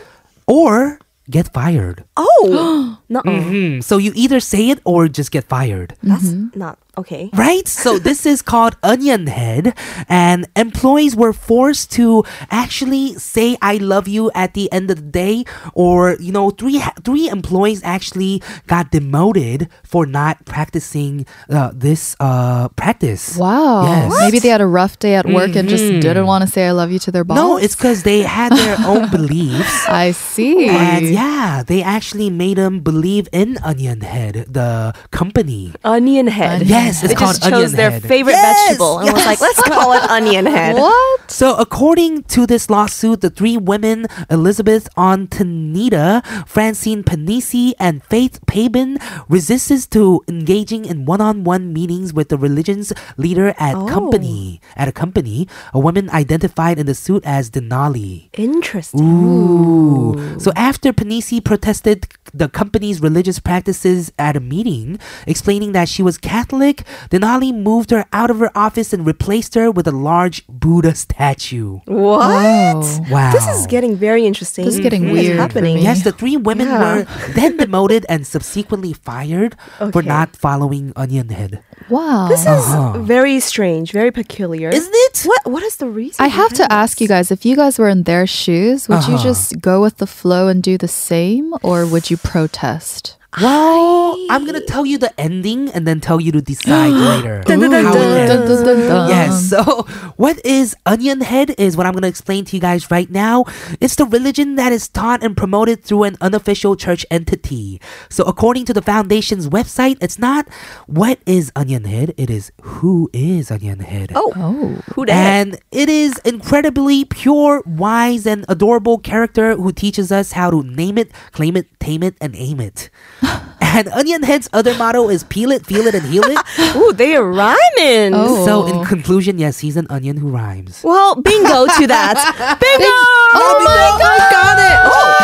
[0.46, 0.98] Or
[1.30, 2.04] get fired.
[2.16, 3.80] Oh, no, Hmm.
[3.80, 5.94] So you either say it or just get fired.
[6.02, 7.30] that's not okay.
[7.34, 7.66] Right?
[7.68, 9.76] So this is called onion head
[10.08, 15.10] and employees were forced to actually say I love you at the end of the
[15.10, 22.16] day or you know three three employees actually got demoted for not practicing uh, this
[22.20, 23.36] uh practice.
[23.36, 23.84] Wow.
[23.84, 24.12] Yes.
[24.20, 26.72] Maybe they had a rough day at work and just didn't want to say I
[26.72, 27.36] love you to their boss.
[27.36, 29.88] No, it's cuz they had their own beliefs.
[29.88, 30.68] I see.
[30.68, 35.74] And yeah, they actually made them believe in Onion Head, the company.
[35.84, 36.62] Onion head.
[36.62, 38.02] Onion Yes, it's They called just chose onion their head.
[38.02, 40.76] favorite Yes, vegetable and was like, let's call it onion head.
[40.86, 41.30] What?
[41.30, 48.98] So, according to this lawsuit, the three women, Elizabeth Ontaneda, Francine Pennisi, and Faith Pabon,
[49.28, 53.86] resisted to engaging in one-on-one meetings with the religion's leader at Oh.
[53.86, 54.60] company.
[54.76, 58.28] At a company, a woman identified in the suit as Denali.
[58.34, 59.00] Interesting.
[59.02, 60.38] Ooh.
[60.38, 66.18] So after Pennisi protested the company's religious practices at a meeting, explaining that she was
[66.18, 66.75] Catholic,
[67.10, 71.80] Denali moved her out of her office and replaced her with a large Buddha statue.
[71.86, 72.76] What?
[72.84, 73.06] Oh.
[73.10, 73.32] Wow.
[73.32, 74.64] This is getting very interesting.
[74.64, 75.78] This is getting What is weird happening?
[75.78, 76.80] Yes, the three women Yeah.
[76.96, 79.56] were then demoted and subsequently fired
[79.92, 81.62] for not following Onion Head.
[81.88, 82.28] Wow.
[82.28, 82.98] This is Uh-huh.
[82.98, 84.70] very strange, very peculiar.
[84.70, 85.22] Isn't it?
[85.24, 85.42] What?
[85.46, 86.24] What is the reason?
[86.24, 89.06] I have to behind ask you guys if you guys were in their shoes, would
[89.06, 89.22] you Uh-huh.
[89.30, 93.16] just go with the flow and do the same, or would you protest?
[93.40, 97.60] Well, I'm gonna tell you the ending and then tell you to decide later Dun,
[97.60, 99.08] dun, dun, how it ends.
[99.10, 99.50] Yes.
[99.50, 99.82] So,
[100.16, 103.44] what is onion head is what I'm going to explain to you guys right now.
[103.80, 107.80] It's the religion that is taught and promoted through an unofficial church entity.
[108.08, 110.48] So, according to the foundation's website, it's not
[110.86, 114.12] what is onion head, it is who is onion head.
[114.14, 114.80] Oh, Oh.
[114.94, 115.26] who the heck?
[115.46, 120.98] And it is incredibly pure, wise, and adorable character who teaches us how to name
[120.98, 122.90] it, claim it, tame it, and aim it.
[123.60, 126.38] and Onion Head's other motto is peel it, feel it, and heal it.
[126.76, 128.14] Ooh, they are rhyming.
[128.14, 128.44] Oh.
[128.44, 128.84] So, in oh.
[128.84, 130.82] conclusion, yes, he's an onion who rhymes.
[130.82, 132.58] Well, bingo to that.
[132.60, 132.86] bingo!
[132.86, 134.30] Oh, oh my God!
[134.30, 134.78] Got it.
[134.84, 135.16] Oh.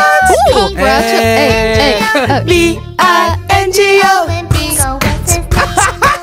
[0.67, 1.19] Congratulations.
[1.19, 2.43] Hey, hey.
[2.45, 4.39] B I N G O.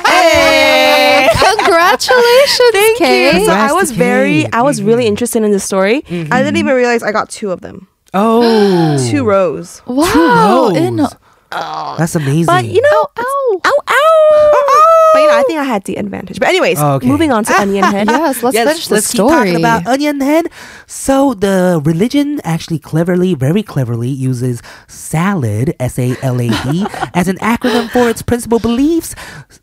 [0.07, 1.29] Hey.
[1.57, 3.40] Congratulations, Thank Kay.
[3.40, 3.47] you.
[3.47, 4.88] So I was very, I was mm-hmm.
[4.88, 6.03] really interested in the story.
[6.03, 6.33] Mm-hmm.
[6.33, 7.88] I didn't even realize I got two of them.
[8.12, 9.83] Oh, Two rows.
[9.87, 10.71] Wow.
[10.73, 10.77] rows.
[10.77, 11.07] In,
[11.53, 11.97] Oh.
[11.99, 12.47] That's amazing.
[12.47, 13.61] But you know, ow.
[13.65, 13.93] ow, ow.
[13.93, 15.11] ow.
[15.13, 16.39] But you know, I think I had the advantage.
[16.39, 17.09] But anyways, oh, Okay.
[17.09, 18.07] moving on to Onion Head.
[18.09, 19.35] Yes, let's Yes, finish the let's keep story.
[19.35, 20.47] talking about Onion Head.
[20.87, 28.23] So the religion actually cleverly, very cleverly uses SALAD, S-A-L-A-D, as an acronym for its
[28.23, 29.17] principal beliefs.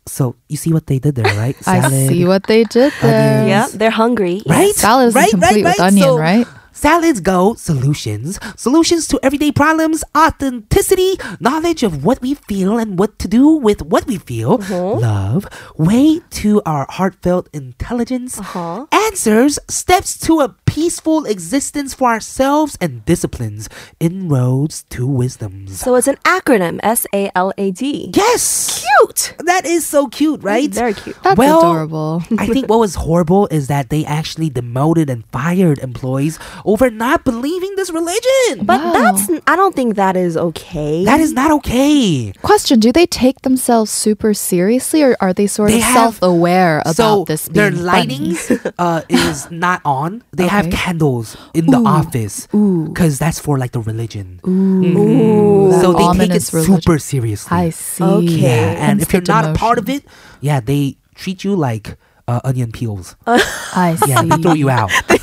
[0.06, 1.56] So you see what they did there, right?
[1.66, 3.40] I see what they did there.
[3.42, 3.48] Onions.
[3.72, 4.42] Yeah, they're hungry.
[4.46, 4.74] Right?
[4.74, 6.46] Salad isn't right, complete right, with onion, So, right?
[6.78, 8.38] Salads go solutions.
[8.54, 13.82] Solutions to everyday problems, authenticity, knowledge of what we feel and what to do with
[13.82, 18.86] what we feel, love, way to our heartfelt intelligence, Uh-huh.
[18.92, 25.80] answers, steps to a peaceful existence for ourselves, and disciplines, inroads to wisdoms.
[25.80, 28.12] So it's an acronym, S A L A D.
[28.14, 28.84] yes!
[29.00, 29.34] Cute.
[29.44, 30.70] That is so cute, right?
[30.70, 31.16] Very cute.
[31.24, 32.22] That's Well, adorable.
[32.38, 36.38] I think what was horrible is that they actually demoted and fired employees
[36.68, 38.66] over not believing this religion.
[38.68, 38.92] But Wow.
[38.92, 41.04] that's, I don't think that is okay.
[41.08, 42.32] that is not okay.
[42.42, 46.80] Question: Do they take themselves super seriously, or are they sort They of have- self-aware
[46.84, 47.48] about so this?
[47.48, 48.36] their being lighting
[48.78, 50.22] uh, is not on.
[50.36, 54.40] They have candles in the office because that's for like the religion.
[54.46, 56.80] Ooh, So they take it religion.
[56.82, 57.56] super seriously.
[57.56, 58.04] I see.
[58.04, 58.44] Okay.
[58.44, 60.04] Yeah, and Hence if you're the not a part of it,
[60.40, 61.96] yeah, they treat you like
[62.28, 63.16] uh, onion peels.
[63.26, 64.10] I see.
[64.10, 64.90] Yeah, they throw you out.
[65.08, 65.20] that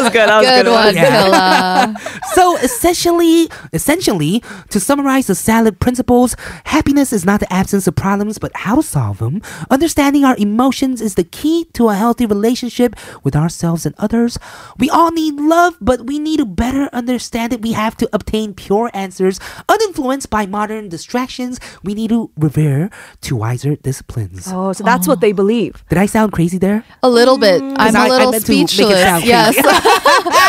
[0.00, 0.28] was good.
[0.28, 1.94] That was Good one, Yeah.
[2.34, 8.38] So essentially, essentially, to summarize the salad principles, happiness is not the absence of problems,
[8.38, 9.42] but how to solve them.
[9.70, 14.38] Understanding our emotions is the key to a healthy relationship with ourselves and others.
[14.78, 17.62] We all need love, but we need to better understand it.
[17.62, 21.58] We have to obtain pure answers, uninfluenced by modern distractions.
[21.82, 22.90] We need to revere
[23.22, 24.48] to wiser disciplines.
[24.52, 25.84] Oh, so that's what they believe.
[25.88, 26.84] Did I sound crazy there?
[27.02, 27.62] A little bit.
[27.62, 27.76] Mm.
[27.78, 29.02] I'm I- I a little meant to make it speechless.
[29.02, 29.54] sound yes.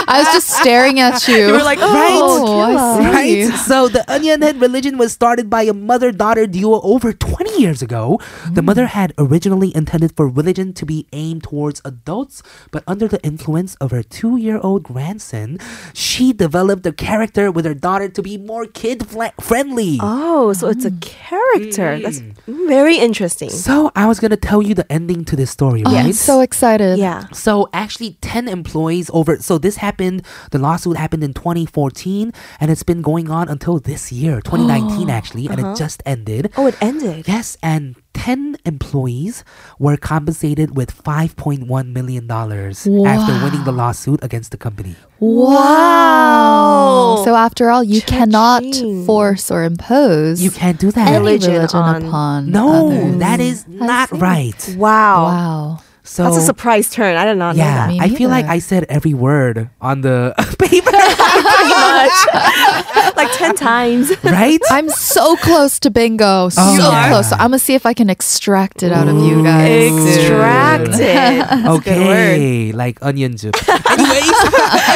[0.07, 1.47] I was just staring at you.
[1.47, 3.45] You were like, oh, oh, I see.
[3.45, 3.57] Right?
[3.59, 8.19] So the Onion Head religion was started by a mother-daughter duo over 20 years ago.
[8.49, 8.65] The mm.
[8.65, 13.75] mother had originally intended for religion to be aimed towards adults, but under the influence
[13.75, 15.59] of her two-year-old grandson,
[15.93, 19.99] she developed the character with her daughter to be more kid-friendly.
[20.01, 21.01] Oh, so it's a mm.
[21.01, 21.99] character.
[21.99, 23.49] That's very interesting.
[23.49, 26.05] So I was gonna tell you the ending to this story, Oh, right?
[26.05, 26.97] I'm so excited.
[26.97, 27.27] Yeah.
[27.33, 29.37] So actually, ten employees over.
[29.37, 30.23] So this happened.
[30.51, 35.47] The lawsuit happened in 2014, and it's been going on until this year, 2019, actually,
[35.47, 35.75] and it uh-huh.
[35.75, 36.51] just ended.
[36.55, 37.27] Oh, it ended.
[37.27, 39.43] Yes, and 10 employees
[39.79, 44.95] were compensated with $5.1 million after winning the lawsuit against the company.
[45.19, 47.21] Wow.
[47.25, 49.05] So after all, you cannot Cha-ching.
[49.05, 51.07] force or impose You can't do that.
[51.07, 53.19] any Religion religion, on- upon no, others.
[53.19, 54.17] that is not see.
[54.17, 54.75] right.
[54.77, 55.25] Wow.
[55.25, 55.79] wow.
[56.11, 57.15] So That's a surprise turn.
[57.15, 58.01] I did not know yeah, that.
[58.03, 58.43] I feel like.
[58.43, 63.15] I said every word on the paper, Pretty much.
[63.15, 64.11] like 10 times.
[64.25, 64.59] right?
[64.71, 66.47] I'm so close to bingo.
[66.47, 67.07] Oh, so Oh, yeah.
[67.07, 67.29] close.
[67.29, 69.87] So I'm gonna see if I can extract it out of you guys.
[70.19, 70.99] Extracted.
[70.99, 72.35] That's a good word.
[72.35, 73.55] Okay, like onion soup.
[73.71, 74.35] anyways,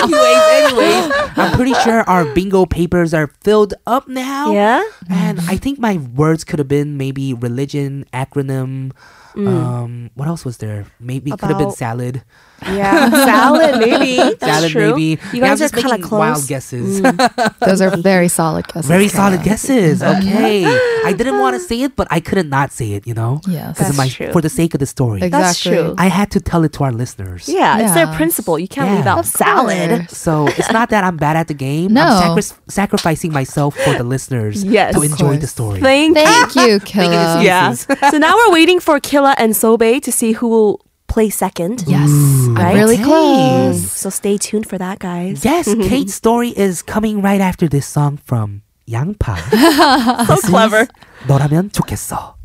[0.04, 4.52] anyways, anyways, I'm pretty sure our bingo papers are filled up now.
[4.52, 4.84] Yeah?
[5.10, 8.92] And I think my words could have been maybe religion, acronym.
[9.36, 9.48] Mm.
[9.48, 10.86] Um, what else was there?
[11.00, 12.24] Maybe it could have been salad.
[12.66, 13.10] Yeah.
[13.26, 14.16] Salad, maybe.
[14.40, 14.92] That's salad, true.
[14.92, 15.20] maybe.
[15.34, 16.20] You Yeah, guys are kind of making close.
[16.20, 17.02] Wild guesses.
[17.60, 18.88] Those are very solid guesses.
[18.88, 20.02] Very solid guesses.
[20.02, 20.64] Okay.
[21.06, 23.06] I didn't want to say it, but I couldn't not say it.
[23.06, 23.42] You know.
[23.46, 23.76] Yes.
[23.78, 24.32] Because of That's my true.
[24.32, 25.22] for the sake of the story.
[25.22, 25.42] Exactly.
[25.42, 25.96] That's true.
[25.98, 27.50] I had to tell it to our listeners.
[27.50, 28.58] Yeah, it's their principle.
[28.58, 28.96] You can't Yeah.
[28.98, 29.90] leave out Of salad.
[30.08, 30.18] course.
[30.18, 31.92] So it's not that I'm bad at the game.
[31.94, 32.04] No.
[32.04, 34.94] I'm sacri- sacrificing myself for the listeners Yes.
[34.94, 35.82] to Of enjoy the story.
[35.82, 37.44] Thank, Thank you, Thank Killa.
[37.44, 37.74] Yeah.
[37.74, 41.84] so now we're waiting for Killa Cinderella and Sobae to see who will play second.
[41.88, 42.10] Yes,
[42.50, 42.76] right?
[42.76, 43.92] I'm really close.
[43.92, 45.44] So stay tuned for that, guys.
[45.44, 49.38] Yes, Kate's story is coming right after this song from Yangpa.
[50.28, 50.88] so clever.
[51.28, 52.36] 너라면 좋겠어.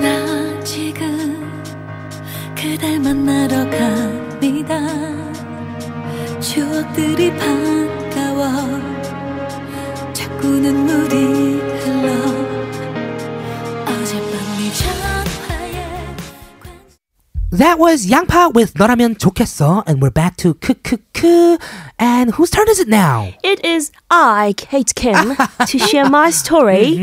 [0.00, 0.30] 나
[10.40, 12.19] 자꾸 눈물이 흘러
[17.51, 21.57] That was 양파 with 너라면 좋겠어, and we're back to 크크크.
[21.97, 23.31] And whose turn is it now?
[23.43, 26.99] It is I, Kate Kim, to share my story.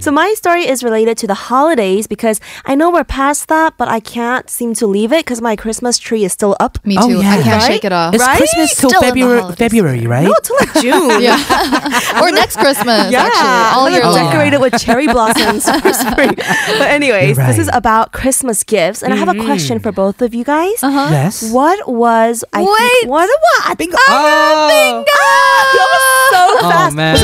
[0.00, 3.88] so my story is related to the holidays because I know we're past that, but
[3.88, 6.78] I can't seem to leave it because my Christmas tree is still up.
[6.86, 7.18] Me Oh, too.
[7.20, 7.32] yeah.
[7.36, 7.66] I can't Right?
[7.68, 8.14] shake it off.
[8.14, 8.38] It's Right?
[8.38, 10.24] Christmas till Still in the February, holiday February, right?
[10.30, 11.20] No, till like June.
[11.20, 12.22] Yeah.
[12.22, 13.60] or next Christmas, Yeah, actually.
[13.76, 14.30] All I'm year gonna long.
[14.32, 16.32] decorate it with cherry blossoms for spring.
[16.80, 17.76] But anyways, You're this is right.
[17.76, 20.81] about Christmas gifts, and I have a question question for both of you guys.
[20.83, 21.07] Uh-huh.
[21.11, 21.51] Yes.
[21.51, 22.77] What was I Wait.
[23.01, 23.77] think, what what?
[23.77, 23.97] Bingo.
[24.09, 25.03] Oh.
[25.05, 26.95] That was so Oh, fast.
[26.95, 27.17] man.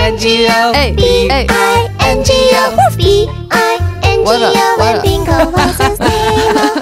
[0.00, 0.72] N-G-O.
[0.72, 1.46] Hey, hey.
[1.46, 6.79] B-I-N-G-O, B-I-N-G-O, What up, what and bingo was his name.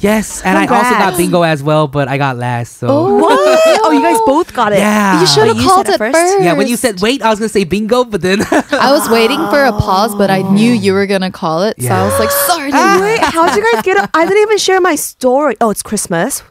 [0.00, 2.78] Yes, and I also got bingo as well, but I got last.
[2.78, 3.38] So What?
[3.82, 4.78] Oh, you guys both got it.
[4.78, 5.20] Yeah.
[5.20, 6.16] You should have called it it first.
[6.16, 6.42] first?
[6.44, 9.38] yeah, when you said wait, I was gonna say bingo, but then I was waiting
[9.48, 12.30] for a pause, but I knew you were gonna call it, so I was like,
[12.30, 12.70] sorry.
[12.72, 14.10] Wait, how'd you guys get it?
[14.14, 15.56] I didn't even share my story.
[15.60, 16.42] Oh, it's Christmas.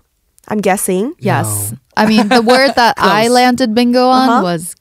[0.47, 1.13] I'm guessing.
[1.19, 1.73] Yes.
[1.95, 4.43] I mean, the word that I landed bingo on Uh-huh.
[4.43, 4.75] was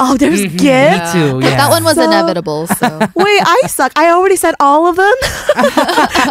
[0.00, 1.12] Oh, there's me gifts.
[1.12, 1.40] too.
[1.42, 1.56] Yeah.
[1.56, 2.98] that one was So- inevitable, so.
[3.14, 3.92] Wait, I suck.
[3.96, 5.14] I already said all of them.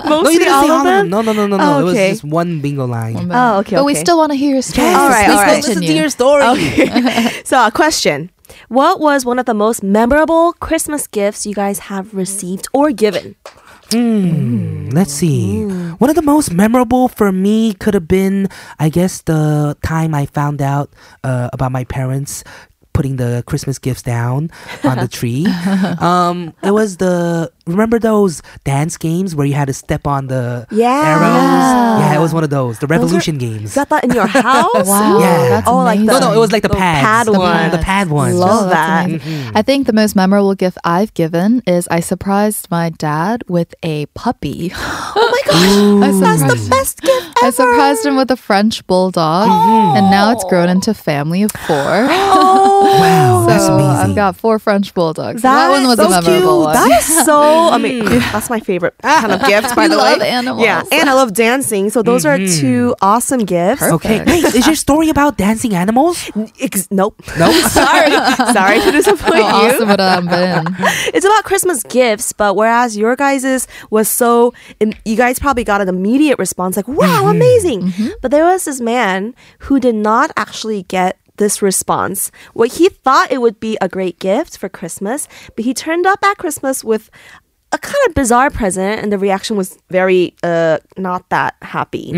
[0.06, 1.10] no, Mostly you didn't all say of all of them.
[1.10, 1.10] them.
[1.10, 1.64] No, no, no, no, no.
[1.78, 3.32] Oh, It was just one bingo line.
[3.32, 4.88] Oh, okay, But we still want to hear your story.
[4.88, 6.44] Yes, All right, please all go listen to your story.
[6.44, 7.42] Okay.
[7.46, 8.32] so, a question.
[8.68, 13.36] What was one of the most memorable Christmas gifts you guys have received or given?
[13.92, 15.64] Hmm, let's see.
[16.00, 18.48] One of the most memorable for me could have been,
[18.80, 20.90] I guess, the time I found out
[21.24, 22.44] uh, about my parents
[23.02, 24.52] putting the Christmas gifts down
[24.84, 25.48] on the tree.
[26.00, 30.68] um, it was the remember those dance games where you had to step on the
[30.72, 30.88] Yeah.
[30.92, 32.02] arrows.
[32.02, 32.80] Yeah, it was one of those.
[32.80, 33.64] The Revolution games.
[33.72, 34.88] Is that that in your house?
[34.88, 35.50] Wow, Yeah.
[35.50, 37.06] that's Oh, like the- no, no, it was like the The pads.
[37.06, 37.72] pad the, one.
[37.72, 38.36] The pad ones.
[38.36, 39.06] Love Oh, that's that.
[39.06, 39.20] amazing.
[39.48, 39.58] Mm-hmm.
[39.58, 44.06] I think the most memorable gift I've given is I surprised my dad with a
[44.14, 44.74] puppy.
[45.14, 46.20] Oh my gosh.
[46.22, 47.46] That's the best gift ever.
[47.48, 49.98] I surprised him with a French bulldog, mm-hmm.
[49.98, 51.78] and now it's grown into a family of four.
[51.78, 54.10] Oh, Wow, that's so amazing.
[54.12, 55.42] I've got four French bulldogs.
[55.42, 56.66] That that one was so a memorable cute.
[56.66, 56.74] one.
[56.76, 57.42] That is so.
[57.70, 57.74] Mm.
[57.74, 59.20] I mean, that's my favorite ah.
[59.22, 59.76] kind of gift.
[59.76, 60.64] By You the love way, animals.
[60.66, 61.90] yeah, and I love dancing.
[61.90, 62.62] So those are mm-hmm.
[62.62, 63.84] two awesome gifts.
[63.84, 66.30] okay, wait, is your story about dancing animals?
[66.60, 67.22] Ex- nope.
[67.38, 67.52] No.
[67.72, 68.12] Sorry,
[68.54, 69.74] sorry to disappoint How you.
[69.74, 71.12] awesome would that?
[71.14, 75.82] It's about Christmas gifts, but whereas your guys's was so, im- you guys probably got
[75.82, 77.30] an immediate response like, "Wow, mm-hmm.
[77.30, 78.10] amazing!" Mm-hmm.
[78.22, 82.32] But there was this man who did not actually get this response.
[82.54, 86.24] What he thought it would be a great gift for Christmas, but he turned up
[86.24, 87.10] at Christmas with
[87.74, 92.12] a kind of bizarre present, and the reaction was very uh not that happy.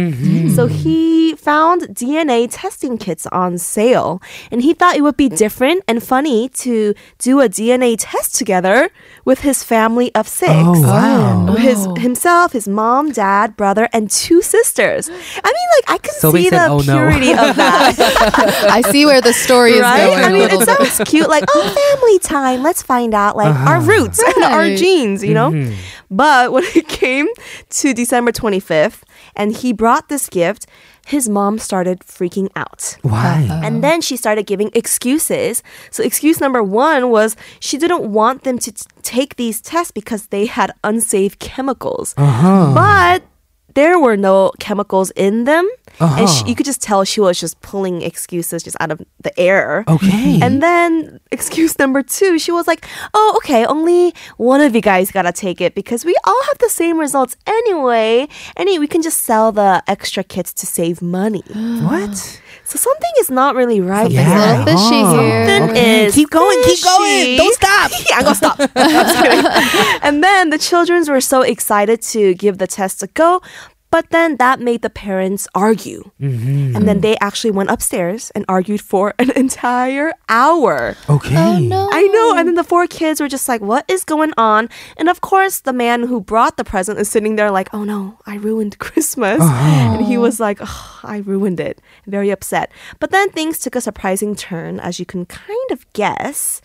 [0.55, 5.83] So he found DNA testing kits on sale, and he thought it would be different
[5.87, 8.89] and funny to do a DNA test together
[9.25, 10.51] with his family of six.
[10.53, 11.53] Oh, wow.
[11.55, 15.09] His himself, his mom, dad, brother, and two sisters.
[15.09, 17.95] I mean, like I can So see they said, the "Oh, no." purity of that.
[18.69, 20.05] I see where the story is right?
[20.05, 20.19] going.
[20.23, 21.29] I a mean, it sounds cute.
[21.29, 22.63] Like, oh, family time.
[22.63, 25.42] Let's find out like our roots and our genes, you know.
[25.51, 25.75] Mm-hmm.
[26.09, 27.27] But when it came
[27.69, 29.01] to December 25th,
[29.35, 30.65] and he brought this gift,
[31.05, 32.97] his mom started freaking out.
[33.01, 33.47] Why?
[33.63, 35.61] And then she started giving excuses.
[35.91, 40.27] So, excuse number one was she didn't want them to t- take these tests because
[40.27, 42.13] they had unsafe chemicals.
[42.17, 42.71] Uh-huh.
[42.73, 43.23] But
[43.75, 45.69] there were no chemicals in them.
[45.99, 46.47] And she, uh-huh.
[46.47, 49.83] you could just tell she was just pulling excuses just out of the air.
[49.87, 50.39] Okay.
[50.41, 55.11] And then excuse number two, she was like, "Oh, okay, only one of you guys
[55.11, 58.27] gotta take it because we all have the same results anyway.
[58.57, 62.41] Any, we can just sell the extra kits to save money." what?
[62.73, 64.11] So something is not really right.
[64.11, 64.55] Something's there.
[64.55, 65.19] a little fishy Oh.
[65.21, 65.47] here.
[65.59, 66.05] Something Okay.
[66.07, 67.37] is Keep going, keep going.
[67.37, 67.91] Don't stop.
[68.09, 68.59] yeah, I'm gonna stop.
[68.59, 69.45] I'm just kidding.
[70.01, 73.41] and then the children were so excited to give the test a go.
[73.93, 76.09] But then that made the parents argue.
[76.19, 76.73] Mm-hmm.
[76.75, 80.97] And then they actually went upstairs and argued for an entire hour.
[81.07, 81.37] Okay.
[81.37, 81.89] Oh no!
[81.93, 82.33] I know.
[82.33, 84.69] And then the four kids were just like, what is going on?
[84.97, 88.17] And of course, the man who brought the present is sitting there like, oh no,
[88.25, 89.41] I ruined Christmas.
[89.45, 91.77] And he was like, oh, I ruined it.
[92.07, 92.71] Very upset.
[92.99, 96.61] But then things took a surprising turn, as you can kind of guess.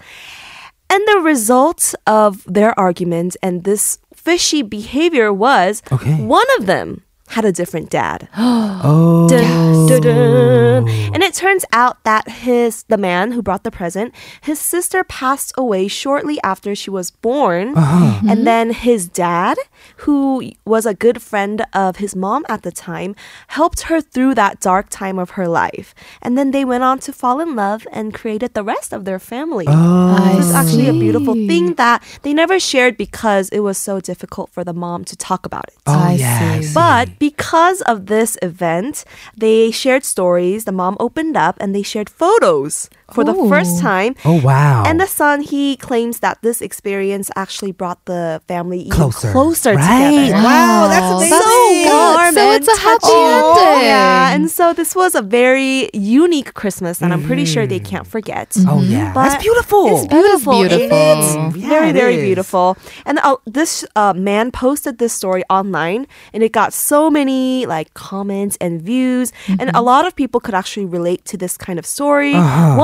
[0.89, 6.17] And the result of their argument and this fishy behavior was Okay.
[6.25, 8.29] one of them had a different dad.
[8.81, 8.81] Oh.
[8.85, 9.29] oh.
[9.29, 10.89] Dun, dun, dun.
[11.15, 15.53] And it turns out that his the man who brought the present, his sister passed
[15.57, 17.77] away shortly after she was born.
[17.77, 18.21] Uh-huh.
[18.21, 18.45] And mm-hmm.
[18.45, 19.59] then his dad,
[19.99, 23.17] who was a good friend of his mom at the time,
[23.49, 25.95] helped her through that dark time of her life.
[26.23, 29.19] And then they went on to fall in love and created the rest of their
[29.19, 29.67] family.
[29.69, 30.17] Oh.
[30.19, 34.01] I This is actually a beautiful thing that they never shared because it was so
[34.01, 35.75] difficult for the mom to talk about it.
[35.87, 36.75] Oh, I yeah, see.
[36.75, 39.05] But because of this event,
[39.37, 40.65] they shared stories.
[40.65, 43.81] The mom opened up and they shared photos for the first Oh.
[43.81, 44.13] time.
[44.25, 44.85] Oh wow.
[44.87, 49.33] And the son, he claims that this experience actually brought the family even Closer.
[49.33, 50.29] closer Right.
[50.29, 50.43] together.
[50.45, 51.17] Wow, that's Wow.
[51.17, 51.39] amazing.
[51.41, 53.33] So warm So it's a happy touching.
[53.39, 53.85] ending.
[53.89, 58.07] Yeah, and so this was a very unique Christmas, and I'm pretty sure they can't
[58.07, 58.57] forget.
[58.69, 59.13] oh yeah.
[59.15, 59.85] But That's beautiful.
[59.89, 60.53] It's beautiful.
[60.61, 60.99] beautiful.
[60.99, 62.23] It is Yeah, very, it very is.
[62.29, 62.77] beautiful.
[63.07, 67.95] And uh, this uh, man posted this story online, and it got so many like
[67.95, 71.87] comments and views, and a lot of people could actually relate to this kind of
[71.87, 72.35] story.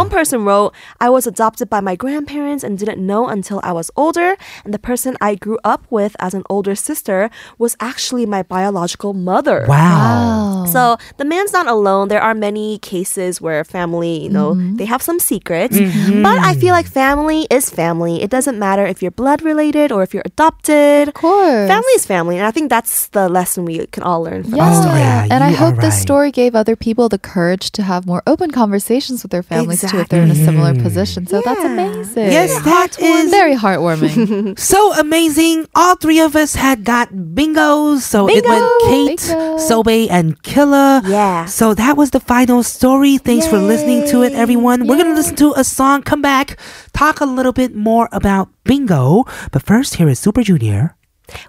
[0.01, 0.71] One person wrote,
[1.07, 4.31] "I was adopted by my grandparents and didn't know until I was older,
[4.65, 7.19] and the person I grew up with as an older sister
[7.62, 10.65] was actually my biological mother." wow.
[10.75, 10.83] So
[11.21, 12.09] the man's not alone.
[12.09, 14.77] There are many cases where family, you know, mm-hmm.
[14.79, 15.77] they have some secrets.
[15.77, 16.23] Mm-hmm.
[16.27, 18.23] But I feel like family is family.
[18.25, 21.09] It doesn't matter if you're blood related or if you're adopted.
[21.09, 21.69] Of course.
[21.69, 22.37] Family is family.
[22.39, 24.69] And I think that's the lesson we can all learn from Yeah.
[24.71, 25.01] this Oh, story.
[25.01, 28.23] yeah, and I hope are this story gave other people the courage to have more
[28.27, 30.83] open conversations with their families too if they're in a similar mm-hmm.
[30.83, 31.27] position.
[31.27, 32.31] So that's amazing.
[32.31, 34.59] Yes, that is very heartwarming.
[34.73, 35.67] so amazing.
[35.75, 38.01] All three of us had got bingos.
[38.01, 39.57] So it went Kate, Bingo.
[39.59, 41.03] Sobae, and Killa.
[41.07, 41.47] Yeah.
[41.47, 43.19] So that was the final story.
[43.19, 44.87] Thanks for listening to it, everyone.
[44.87, 46.59] We're going to listen to a song, come back,
[46.93, 49.25] talk a little bit more about bingo.
[49.51, 50.97] But first, here is Super Junior.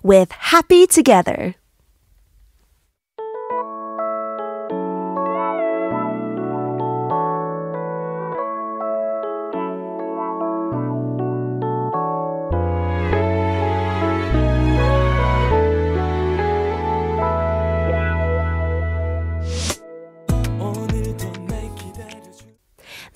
[0.02, 1.56] With Happy Together.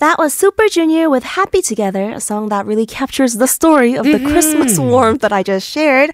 [0.00, 4.06] That was Super Junior with Happy Together, a song that really captures the story of
[4.06, 6.10] the Christmas warmth that I just shared.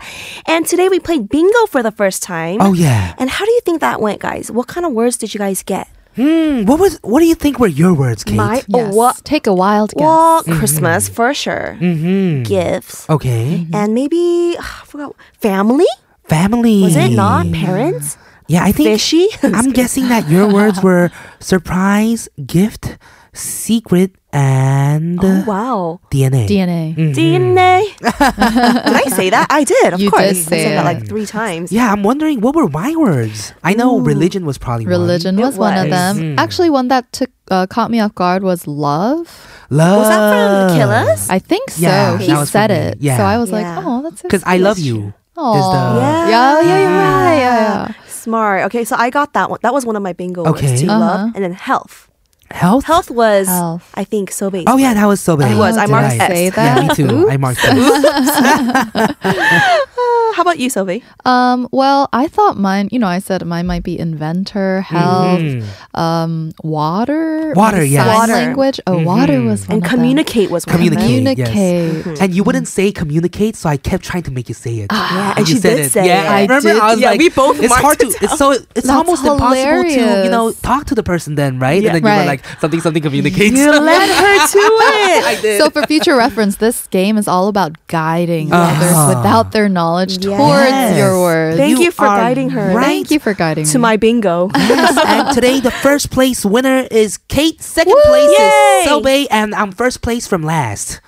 [0.47, 2.59] And today we played bingo for the first time.
[2.61, 3.15] Oh, yeah.
[3.17, 4.51] And how do you think that went, guys?
[4.51, 5.87] What kind of words did you guys get?
[6.17, 6.99] Hmm, what was?
[7.03, 8.35] What do you think were your words, Kate?
[8.37, 8.93] My Yes.
[8.93, 9.23] what?
[9.23, 10.01] Take a wild guess.
[10.01, 11.77] Well, Christmas for sure.
[11.79, 12.43] mm-hmm.
[12.43, 13.09] Gifts.
[13.09, 13.67] Okay.
[13.73, 15.87] And maybe I forgot family?
[16.25, 16.83] Family.
[16.83, 18.17] Was it not parents?
[18.49, 19.29] Yeah, I think Fishy?
[19.43, 22.97] I'm guessing that your words were surprise, gift,
[23.37, 26.01] secret, and Oh wow.
[26.11, 26.47] DNA.
[26.49, 26.95] DNA.
[27.15, 27.85] DNA.
[28.01, 29.47] did I say that?
[29.51, 29.95] I did.
[29.95, 30.23] Of You course.
[30.23, 31.71] did I say said that like three times.
[31.73, 33.53] Yeah, I'm wondering what were my words.
[33.63, 36.19] I know religion was probably Religion It was, one of them.
[36.19, 36.39] Mm.
[36.39, 39.31] Actually, one that took uh, caught me off guard was love.
[39.71, 39.99] Love.
[40.01, 40.23] Was that
[40.69, 41.31] from Killa's?
[41.31, 41.83] I think so.
[41.83, 42.99] Yeah, he said it.
[43.01, 43.17] Yeah.
[43.19, 43.77] So I was Yeah.
[43.77, 45.15] like, oh, that's so Because I love you.
[45.37, 45.55] Aw.
[45.55, 46.29] is Yeah.
[46.29, 47.37] yeah, yeah, you're right.
[47.39, 47.93] Yeah, yeah.
[48.09, 48.65] Smart.
[48.73, 49.61] Okay, so I got that one.
[49.63, 50.67] That was one of my bingo Okay.
[50.67, 50.89] words too.
[50.91, 50.99] Uh-huh.
[50.99, 52.09] Love and then health.
[52.51, 52.85] Health.
[52.85, 53.91] Health was Health.
[53.95, 54.65] I think so base.
[54.67, 55.53] Oh yeah, that was so bad.
[55.53, 55.77] It was.
[55.77, 56.25] I marked I?
[56.25, 56.29] S.
[56.33, 56.89] Say Yeah, that.
[56.89, 57.29] me too.
[57.29, 59.17] I marked that.
[60.37, 61.03] How about you, Sylvie?
[61.25, 66.53] Um, well, I thought mine, you know, I said mine might be inventor, health, um,
[66.63, 68.07] water, Water, sign.
[68.07, 68.33] Water.
[68.33, 68.79] language.
[68.87, 70.99] Oh, water was one And of communicate was one of them.
[70.99, 71.39] Communicate.
[71.39, 71.49] yes.
[71.51, 72.21] Communicate.
[72.21, 74.93] And you wouldn't say communicate, so I kept trying to make you say it.
[74.93, 75.93] Yeah, And and you she said did it.
[75.93, 76.29] say yeah, it.
[76.29, 76.69] I I remember.
[76.73, 76.83] did.
[76.83, 78.07] I was Yeah, like, we both It's hard to.
[78.21, 78.51] It's so.
[78.53, 81.83] It's That's almost impossible to you know talk to the person then, right?
[81.83, 81.95] Yeah.
[81.95, 82.27] And then you were Right.
[82.37, 83.57] Like something something communicates.
[83.57, 85.25] You led her to it.
[85.25, 85.61] I did.
[85.61, 88.71] So, for future reference, this game is all about guiding Ah.
[88.77, 90.37] others without their knowledge Yes.
[90.37, 91.57] towards your words.
[91.57, 92.75] Thank you, for guiding her.
[92.75, 92.85] right.
[92.85, 93.83] Thank you for guiding To me.
[93.83, 94.51] my bingo.
[94.55, 97.61] Yes, and today the first place winner is Kate.
[97.63, 98.83] Second place Yay!
[98.85, 101.01] is Sobae, and I'm first place from last.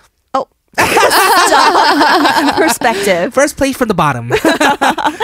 [2.56, 3.34] Perspective.
[3.34, 4.28] First place from the bottom.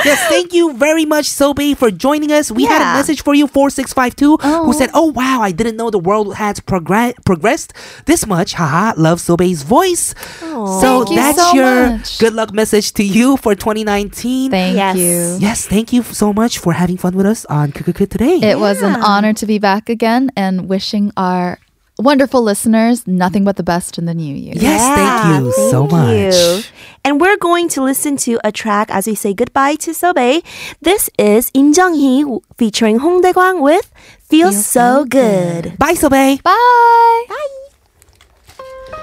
[0.04, 2.50] yes, thank you very much, Sobae, for joining us.
[2.50, 2.94] We had a Yeah.
[2.94, 4.64] message for you, 4652, Oh.
[4.66, 7.72] who said, Oh, wow, I didn't know the world has progr- progressed
[8.06, 8.54] this much.
[8.54, 10.14] Haha, love Sobae's voice.
[10.40, 12.18] so Thank you that's so your much.
[12.18, 14.50] good luck message to you for 2019.
[14.50, 14.96] Thank Yes.
[14.96, 15.36] you.
[15.40, 18.38] yes, thank you so much for having fun with us on Kukukut today.
[18.42, 21.58] It was an honor to be back again and wishing our
[21.98, 24.54] wonderful listeners nothing but the best in the new year.
[24.56, 26.34] yes, thank you so much.
[26.34, 26.62] you.
[27.04, 30.42] And we're going to listen to a track as we say goodbye to Sobae.
[30.80, 32.24] This is Im Jung-hee
[32.56, 35.78] featuring Hong Dae-kwang with Feel, So Good.
[35.78, 36.42] Bye, Sobae.
[36.42, 37.24] Bye.
[37.28, 37.48] Bye.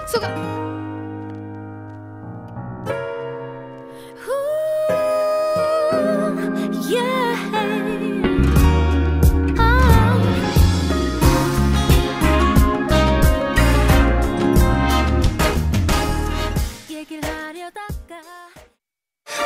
[0.08, 0.62] So,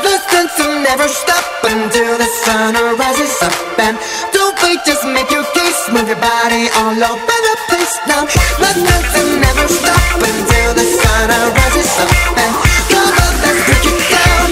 [0.06, 3.97] Listen to never stop until the sun rises up and
[4.32, 8.24] don't wait, just make your case, move your body all over the place now.
[8.62, 12.51] Listen to never stop until the sun rises up and
[12.93, 14.47] come on, let's break it down.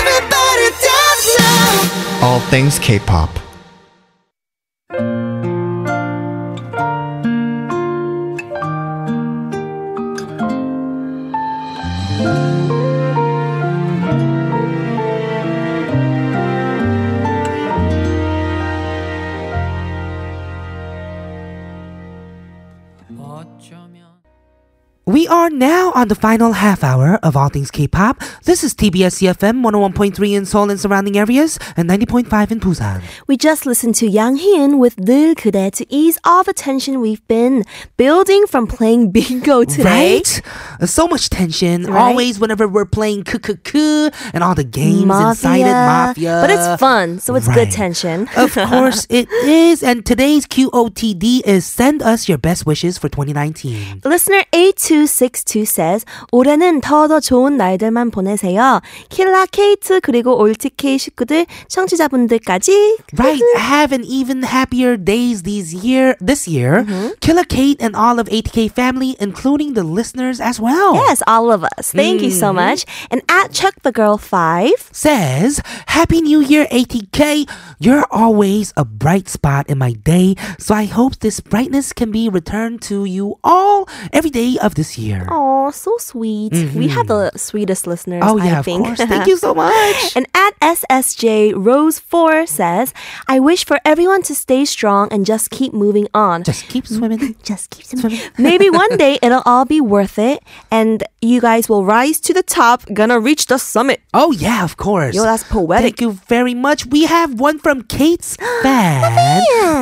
[0.00, 2.26] Everybody dance now.
[2.26, 3.53] All things K-pop.
[25.24, 28.20] We are now on the final half hour of All Things K-Pop.
[28.44, 33.00] This is TBS eFM 101.3 in Seoul and surrounding areas and 90.5 in Busan.
[33.26, 37.26] We just listened to Yang Hee-eun with 늘 Kude to ease all the tension we've
[37.26, 37.64] been
[37.96, 40.16] building from playing bingo today.
[40.16, 40.42] Right?
[40.78, 41.84] Uh, so much tension.
[41.84, 41.98] Right?
[41.98, 45.30] Always whenever we're playing kukuku and all the games mafia.
[45.30, 46.38] inside it, mafia.
[46.42, 47.54] But it's fun, so it's right.
[47.54, 48.28] good tension.
[48.36, 49.82] of course it is.
[49.82, 54.02] And today's QOTD is send us your best wishes for 2019.
[54.04, 58.80] Listener A2 0662 says 올해는 더더 좋은 날들만 보내세요.
[59.08, 63.42] 킬라 케이트 그리고 올티케이 식구들 청취자분들까지 Right.
[63.56, 66.82] Have an even happier days these year this year.
[66.82, 67.14] Mm-hmm.
[67.20, 70.94] Killa Kate and all of ATK family, including the listeners as well.
[70.94, 71.92] Yes, all of us.
[71.92, 72.24] Thank mm-hmm.
[72.26, 72.56] you so mm-hmm.
[72.56, 72.86] much.
[73.10, 77.48] And at Chuck the Girl 5 says, Happy New Year, ATK.
[77.78, 80.34] You're always a bright spot in my day.
[80.58, 84.98] So I hope this brightness can be returned to you all every day of this
[84.98, 86.52] year oh, so sweet.
[86.74, 87.36] We have the mm-hmm.
[87.36, 88.84] sweetest listeners, Oh, yeah, I of think.
[88.84, 88.98] course.
[89.04, 90.16] Thank you so much.
[90.16, 92.92] And at SSJ Rose 4 says,
[93.28, 96.44] I wish for everyone to stay strong and just keep moving on.
[96.44, 97.36] Just keep swimming.
[97.42, 98.20] just keep swimming.
[98.38, 102.42] Maybe one day it'll all be worth it and you guys will rise to the
[102.42, 104.00] top, gonna reach the summit.
[104.12, 105.14] Oh, yeah, of course.
[105.14, 105.96] Yo, that's poetic.
[105.96, 106.86] Thank you very much.
[106.86, 109.02] We have one from Kate's fan,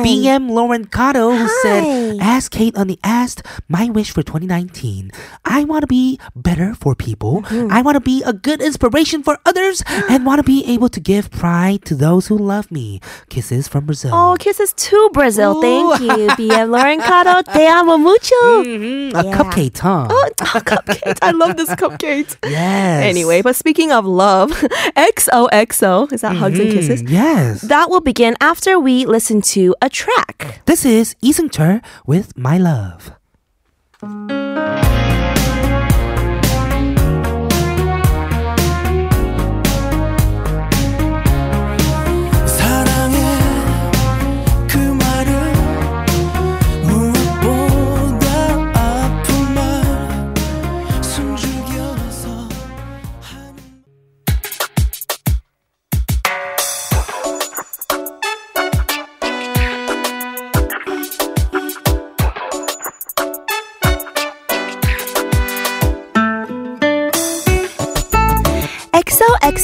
[0.05, 5.02] BM Lauren Cotto, who said, Ask Kate on the Asked, my wish for 2019.
[5.45, 7.41] I want to be better for people.
[7.43, 7.71] Mm-hmm.
[7.71, 10.99] I want to be a good inspiration for others and want to be able to
[10.99, 12.99] give pride to those who love me.
[13.29, 14.11] Kisses from Brazil.
[14.13, 15.61] Oh, kisses to Brazil.
[15.61, 17.41] Thank you, BM Lauren Caro.
[17.53, 18.35] Te amo mucho.
[18.63, 19.35] Mhm, A Yeah.
[19.37, 20.07] cupcake, huh?
[20.09, 21.17] Oh, cupcake.
[21.21, 22.35] I love this cupcake.
[22.45, 23.03] yes.
[23.05, 24.51] Anyway, but speaking of love,
[24.95, 27.03] XOXO, is that hugs and kisses?
[27.03, 27.61] Mm, yes.
[27.61, 30.61] That will begin after we listen to a track.
[30.65, 33.11] This is Seung-chul with My Love.
[34.03, 35.02] Thank you.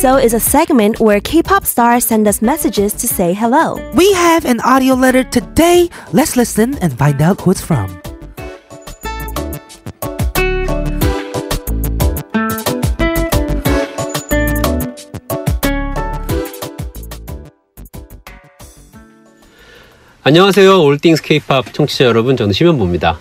[0.09, 3.76] XOXO is a segment where K-pop stars send us messages to say hello.
[3.92, 5.90] We have an audio letter today.
[6.11, 8.01] Let's listen and find out who it's from.
[20.22, 20.80] 안녕하세요.
[20.82, 22.38] 올띵스 케이팝 청취자 여러분.
[22.38, 23.18] 저는 심현보입니다.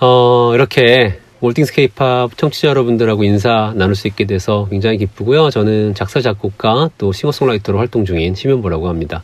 [0.00, 5.49] 어, 이렇게 올띵스 케이팝 청취자 여러분들하고 인사 나눌 수 있게 돼서 굉장히 기쁘고요.
[5.51, 9.23] 저는 작사, 작곡가 또 싱어송라이터로 활동 중인 심현보라고 합니다.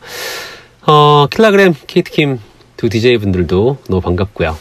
[0.85, 2.39] 어, 킬라그램, 케이트킴
[2.77, 4.55] 두 DJ 분들도 너무 반갑고요.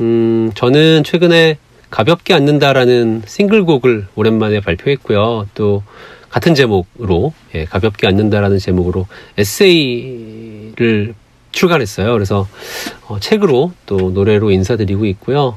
[0.00, 1.56] 음, 저는 최근에
[1.90, 5.46] 가볍게 앉는다라는 싱글곡을 오랜만에 발표했고요.
[5.54, 5.82] 또
[6.28, 9.06] 같은 제목으로 예, 가볍게 앉는다라는 제목으로
[9.38, 11.14] 에세이를
[11.52, 12.12] 출간했어요.
[12.12, 12.46] 그래서
[13.06, 15.56] 어, 책으로 또 노래로 인사드리고 있고요.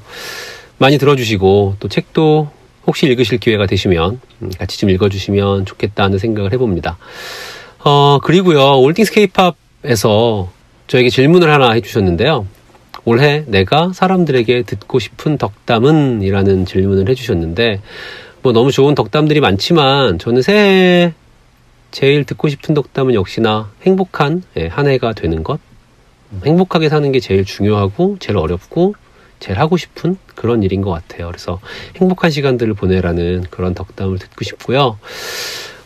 [0.81, 2.49] 많이 들어주시고 또 책도
[2.87, 6.97] 혹시 읽으실 기회가 되시면 음, 같이 좀 읽어주시면 좋겠다는 생각을 해봅니다.
[7.83, 10.51] 어 그리고요 올딩스 케이팝에서
[10.87, 12.47] 저에게 질문을 하나 해주셨는데요.
[13.05, 16.21] 올해 내가 사람들에게 듣고 싶은 덕담은?
[16.21, 17.81] 이라는 질문을 해주셨는데,
[18.41, 21.13] 뭐 너무 좋은 덕담들이 많지만, 저는 새해
[21.91, 25.59] 제일 듣고 싶은 덕담은 역시나 행복한 예, 한 해가 되는 것.
[26.31, 28.95] 음, 행복하게 사는 게 제일 중요하고, 제일 어렵고,
[29.39, 31.27] 제일 하고 싶은 그런 일인 것 같아요.
[31.27, 31.59] 그래서
[31.97, 34.97] 행복한 시간들을 보내라는 그런 덕담을 듣고 싶고요.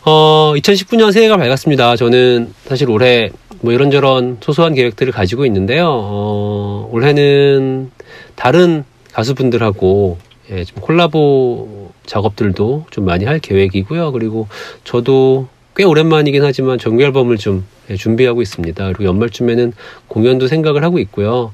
[0.06, 1.96] 어, 2019년 새해가 밝았습니다.
[1.96, 3.28] 저는 사실 올해
[3.60, 5.88] 뭐 이런저런 소소한 계획들을 가지고 있는데요.
[5.90, 7.90] 어, 올해는
[8.34, 10.16] 다른 가수분들하고
[10.52, 14.12] 예, 좀 콜라보 작업들도 좀 많이 할 계획이고요.
[14.12, 14.48] 그리고
[14.84, 18.86] 저도 꽤 오랜만이긴 하지만 정규 앨범을 좀 예, 준비하고 있습니다.
[18.86, 19.74] 그리고 연말쯤에는
[20.08, 21.52] 공연도 생각을 하고 있고요.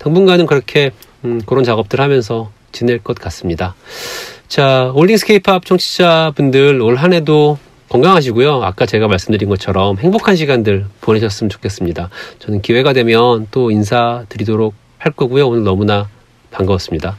[0.00, 0.90] 당분간은 그렇게
[1.24, 3.74] 음, 그런 작업들 하면서 지낼 것 같습니다.
[4.48, 7.58] 자, 올딩스 케이팝 청취자분들 올 한 해도
[7.88, 8.62] 건강하시고요.
[8.62, 12.08] 아까 제가 말씀드린 것처럼 행복한 시간들 보내셨으면 좋겠습니다.
[12.38, 15.48] 저는 기회가 되면 또 인사드리도록 할 거고요.
[15.48, 16.08] 오늘 너무나
[16.52, 17.16] 반가웠습니다.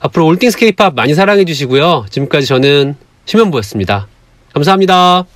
[0.00, 2.06] 앞으로 올딩스 케이팝 많이 사랑해 주시고요.
[2.10, 4.06] 지금까지 저는 심현보였습니다.
[4.54, 5.26] 감사합니다.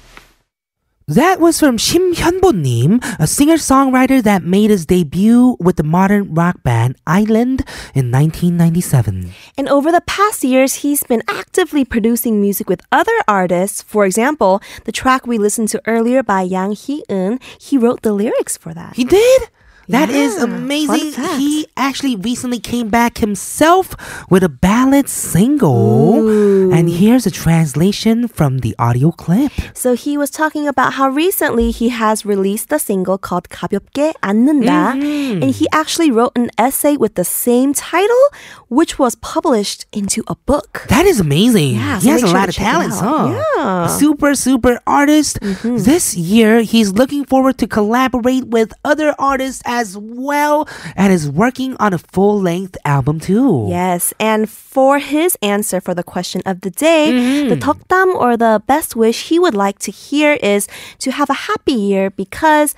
[1.08, 6.62] That was from Shim Hyunbo-nim, a singer-songwriter that made his debut with the modern rock
[6.62, 9.32] band Island in 1997.
[9.58, 13.82] And over the past years, he's been actively producing music with other artists.
[13.82, 18.56] For example, the track we listened to earlier by Yang Hee-eun, he wrote the lyrics
[18.56, 18.94] for that.
[18.94, 19.48] He did?
[19.88, 21.12] That is Yeah, amazing.
[21.38, 23.96] He actually recently came back himself
[24.30, 26.61] with a ballad single.
[26.61, 29.51] And here's a translation from the audio clip.
[29.73, 34.93] So he was talking about how recently he has released a single called 가볍게 앉는다.
[34.93, 35.41] Mm-hmm.
[35.43, 38.23] And he actually wrote an essay with the same title,
[38.69, 40.85] which was published into a book.
[40.89, 41.75] That is amazing.
[41.75, 43.03] Yeah, he so has make a sure lot to of check it talents, out.
[43.03, 43.27] huh?
[43.33, 43.63] Yeah.
[43.63, 43.85] Mm-hmm.
[43.87, 45.39] A super, super artist.
[45.63, 51.75] This year, he's looking forward to collaborate with other artists as well and is working
[51.79, 53.65] on a full length album too.
[53.69, 57.49] Yes, and for his answer for the question of the day, Mm-hmm.
[57.49, 60.67] the 덕담 or the best wish he would like to hear is
[60.99, 62.73] to have a happy year because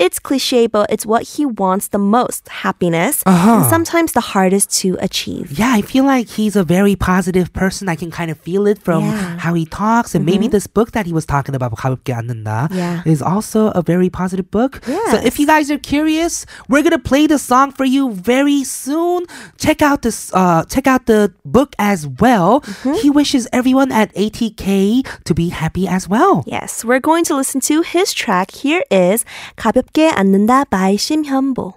[0.00, 4.96] it's cliche, but it's what he wants the most happiness and sometimes the hardest to
[5.00, 5.56] achieve.
[5.58, 7.88] Yeah, I feel like he's a very positive person.
[7.88, 9.12] I can kind of feel it from Yeah.
[9.14, 9.38] Mm-hmm.
[9.38, 10.14] how he talks.
[10.14, 13.02] And maybe this book that he was talking about, 가볍게 앉는다, Yeah.
[13.06, 14.80] is also a very positive book.
[14.84, 14.92] So
[15.22, 15.24] Yes.
[15.24, 19.26] if you guys are curious, we're gonna play the song for you very soon.
[19.58, 22.60] Check out this uh check out the book as well.
[22.60, 22.94] Mm-hmm.
[23.02, 26.44] He wishes everyone at ATK to be happy as well.
[26.46, 28.50] Yes, we're going to listen to his track.
[28.50, 29.24] Here is
[29.56, 31.74] 가볍게 앉는다 by 심현보.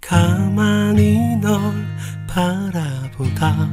[0.00, 1.60] 가만히 널
[2.26, 3.68] 바라보다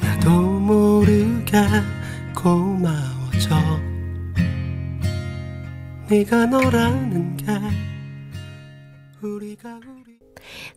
[0.00, 1.58] 나도 모르게
[2.34, 3.56] 고마워져
[6.08, 7.46] 네가 너라는 게
[9.22, 9.95] 우리가 우리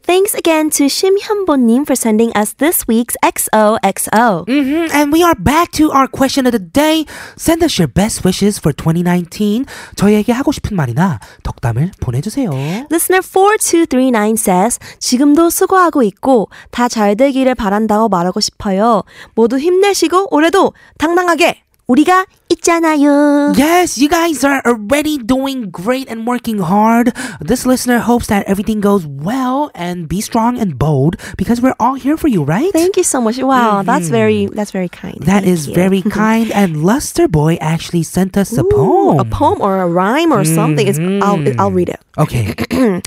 [0.02, 4.44] Thanks again to Shim Hyunbo-nim for sending us this week's XOXO.
[4.48, 7.04] hmm And we are back to our question of the day.
[7.36, 9.66] Send us your best wishes for 2019.
[9.96, 12.50] 저희에게 하고 싶은 말이나 덕담을 보내주세요.
[12.90, 19.04] Listener 4239 says, 지금도 수고하고 있고 다 잘 되기를 바란다고 말하고 싶어요.
[19.36, 23.53] 모두 힘내시고 올해도 당당하게 우리가 있잖아요.
[23.55, 27.13] Yes, you guys are already doing great and working hard.
[27.39, 31.93] This listener hopes that everything goes well and be strong and bold because we're all
[31.93, 32.73] here for you, right?
[32.73, 33.37] Thank you so much.
[33.37, 35.21] Wow, that's very that's very kind.
[35.21, 35.29] Mm-hmm.
[35.29, 35.75] That Thank is you.
[35.75, 36.49] very kind.
[36.51, 39.19] And Luster Boy actually sent us a Ooh, poem.
[39.19, 40.87] A poem or a rhyme or something.
[40.87, 42.01] It's, I'll I'll read it.
[42.17, 42.55] Okay.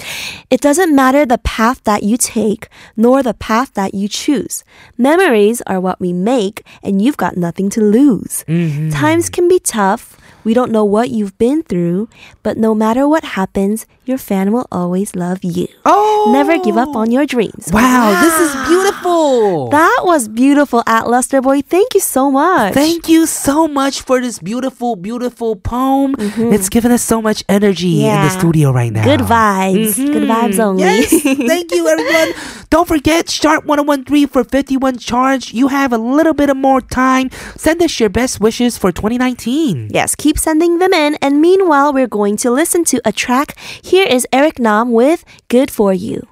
[0.51, 4.65] It doesn't matter the path that you take, nor the path that you choose.
[4.97, 8.45] Memories are what we make, and you've got nothing to lose.
[8.49, 8.72] Mm-hmm.
[8.92, 10.18] Times can be tough.
[10.44, 12.10] We don't know what you've been through,
[12.44, 15.68] but no matter what happens, your fan will always love you.
[15.86, 16.32] Oh!
[16.34, 17.70] Never give up on your dreams.
[17.72, 19.70] Wow, this is beautiful.
[19.70, 21.62] That was beautiful, at Luster Boy.
[21.62, 22.74] Thank you so much.
[22.74, 26.16] Thank you so much for this beautiful, beautiful poem.
[26.20, 28.40] It's given us so much energy in the Mm-hmm.
[28.40, 29.04] Studio right now.
[29.04, 29.96] Good vibes.
[29.98, 30.84] Good vibes only.
[30.84, 32.34] Yes, thank you everyone.
[32.70, 35.54] Don't forget, Sharp 1013 for 51 charge.
[35.54, 37.30] You have a little bit of more time.
[37.58, 39.90] Send us your best wishes for 2019.
[39.92, 41.16] Yes, keep sending them in.
[41.22, 43.56] And meanwhile, we're going to listen to a track.
[43.93, 46.23] Here is Eric Nam with Good For You.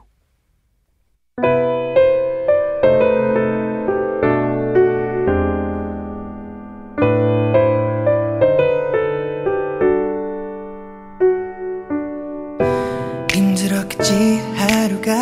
[13.32, 15.12] 힘들었겠지 하루가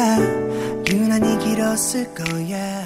[0.88, 2.77] 유난히 길었을 거야 지금 내가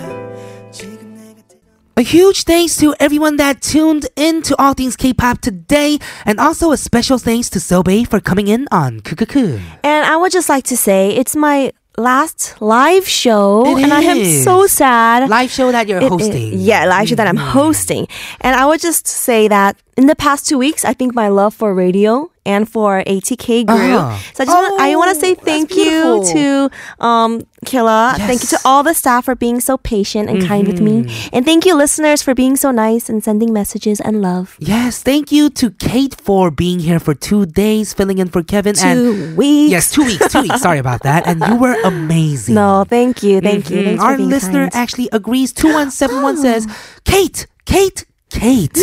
[1.96, 6.72] a huge thanks to everyone that tuned in to All Things K-pop today, and also
[6.72, 9.62] a special thanks to Sobae for coming in on Kukuku.
[9.84, 14.02] And I would just like to say it's my last live show, It and I
[14.02, 15.30] am so sad.
[15.30, 16.54] Live show that you're It- it- hosting.
[16.60, 17.52] yeah, live show that I'm mm.
[17.54, 18.08] hosting.
[18.42, 21.54] And I would just say that in the past two weeks, I think my love
[21.54, 23.76] for radio and for ATK grew.
[23.76, 24.18] Uh-huh.
[24.34, 26.70] So I just want, I want to Oh, say thank you to
[27.00, 28.16] um, Killa.
[28.18, 31.04] Thank you to all the staff for being so patient and kind with me.
[31.04, 31.30] Mm-hmm.
[31.36, 34.58] And thank you, listeners, for being so nice and sending messages and love.
[34.60, 38.76] Yes, thank you to Kate for being here for two days, filling in for Kevin.
[38.82, 39.72] and Two weeks.
[39.72, 40.62] Yes, two weeks, two weeks.
[40.62, 41.26] Sorry about that.
[41.28, 42.56] And you were amazing.
[42.56, 43.78] No, thank you, thank you.
[43.78, 43.86] Mhm.
[43.86, 44.76] Thanks Our listener kind.
[44.76, 45.54] actually agrees.
[45.54, 46.68] 2171 says,
[47.06, 48.78] Kate, Kate, Kate.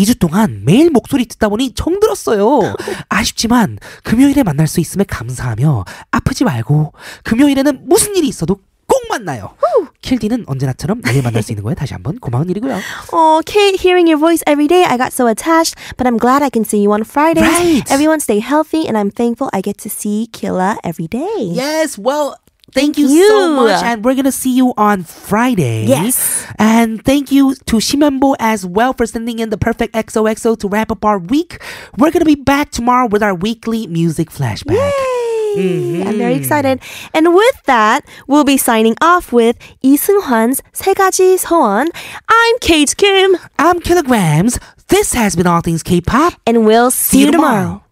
[0.00, 2.74] 2주 동안 매일 목소리 듣다 보니 정들었어요.
[3.08, 6.92] 아쉽지만 금요일에 만날 수 있음에 감사하며 아프지 말고
[7.24, 9.54] 금요일에는 무슨 일이 있어도 꼭 만나요.
[10.02, 12.80] 킬디는 언제나처럼 매일 만날 수 있는 거에 다시 한번 고마운 일이고요.
[13.12, 16.50] Oh, Kate, hearing your voice every day, I got so attached, but I'm glad I
[16.50, 17.44] can see you on Fridays.
[17.44, 17.84] Right.
[17.92, 21.52] Everyone stay healthy, and I'm thankful I get to see Killa every day.
[21.52, 22.40] Yes, well,
[22.72, 23.82] Thank you, you, so much.
[23.82, 25.86] And we're going to see you on Friday.
[25.86, 26.46] Yes.
[26.58, 30.68] And thank you to Shim Hyunbo as well for sending in the perfect XOXO to
[30.68, 31.62] wrap up our week.
[31.98, 34.74] We're going to be back tomorrow with our weekly music flashback.
[34.74, 35.30] Yay!
[35.56, 36.08] Mm-hmm.
[36.08, 36.80] I'm very excited.
[37.12, 41.88] And with that, we'll be signing off with Lee Seung-hwan's 세 가지 소원.
[42.28, 43.36] I'm Kate Kim.
[43.58, 44.58] I'm Killagramz.
[44.88, 46.34] This has been All Things K-pop.
[46.46, 47.62] And we'll see, see you tomorrow.
[47.62, 47.89] tomorrow.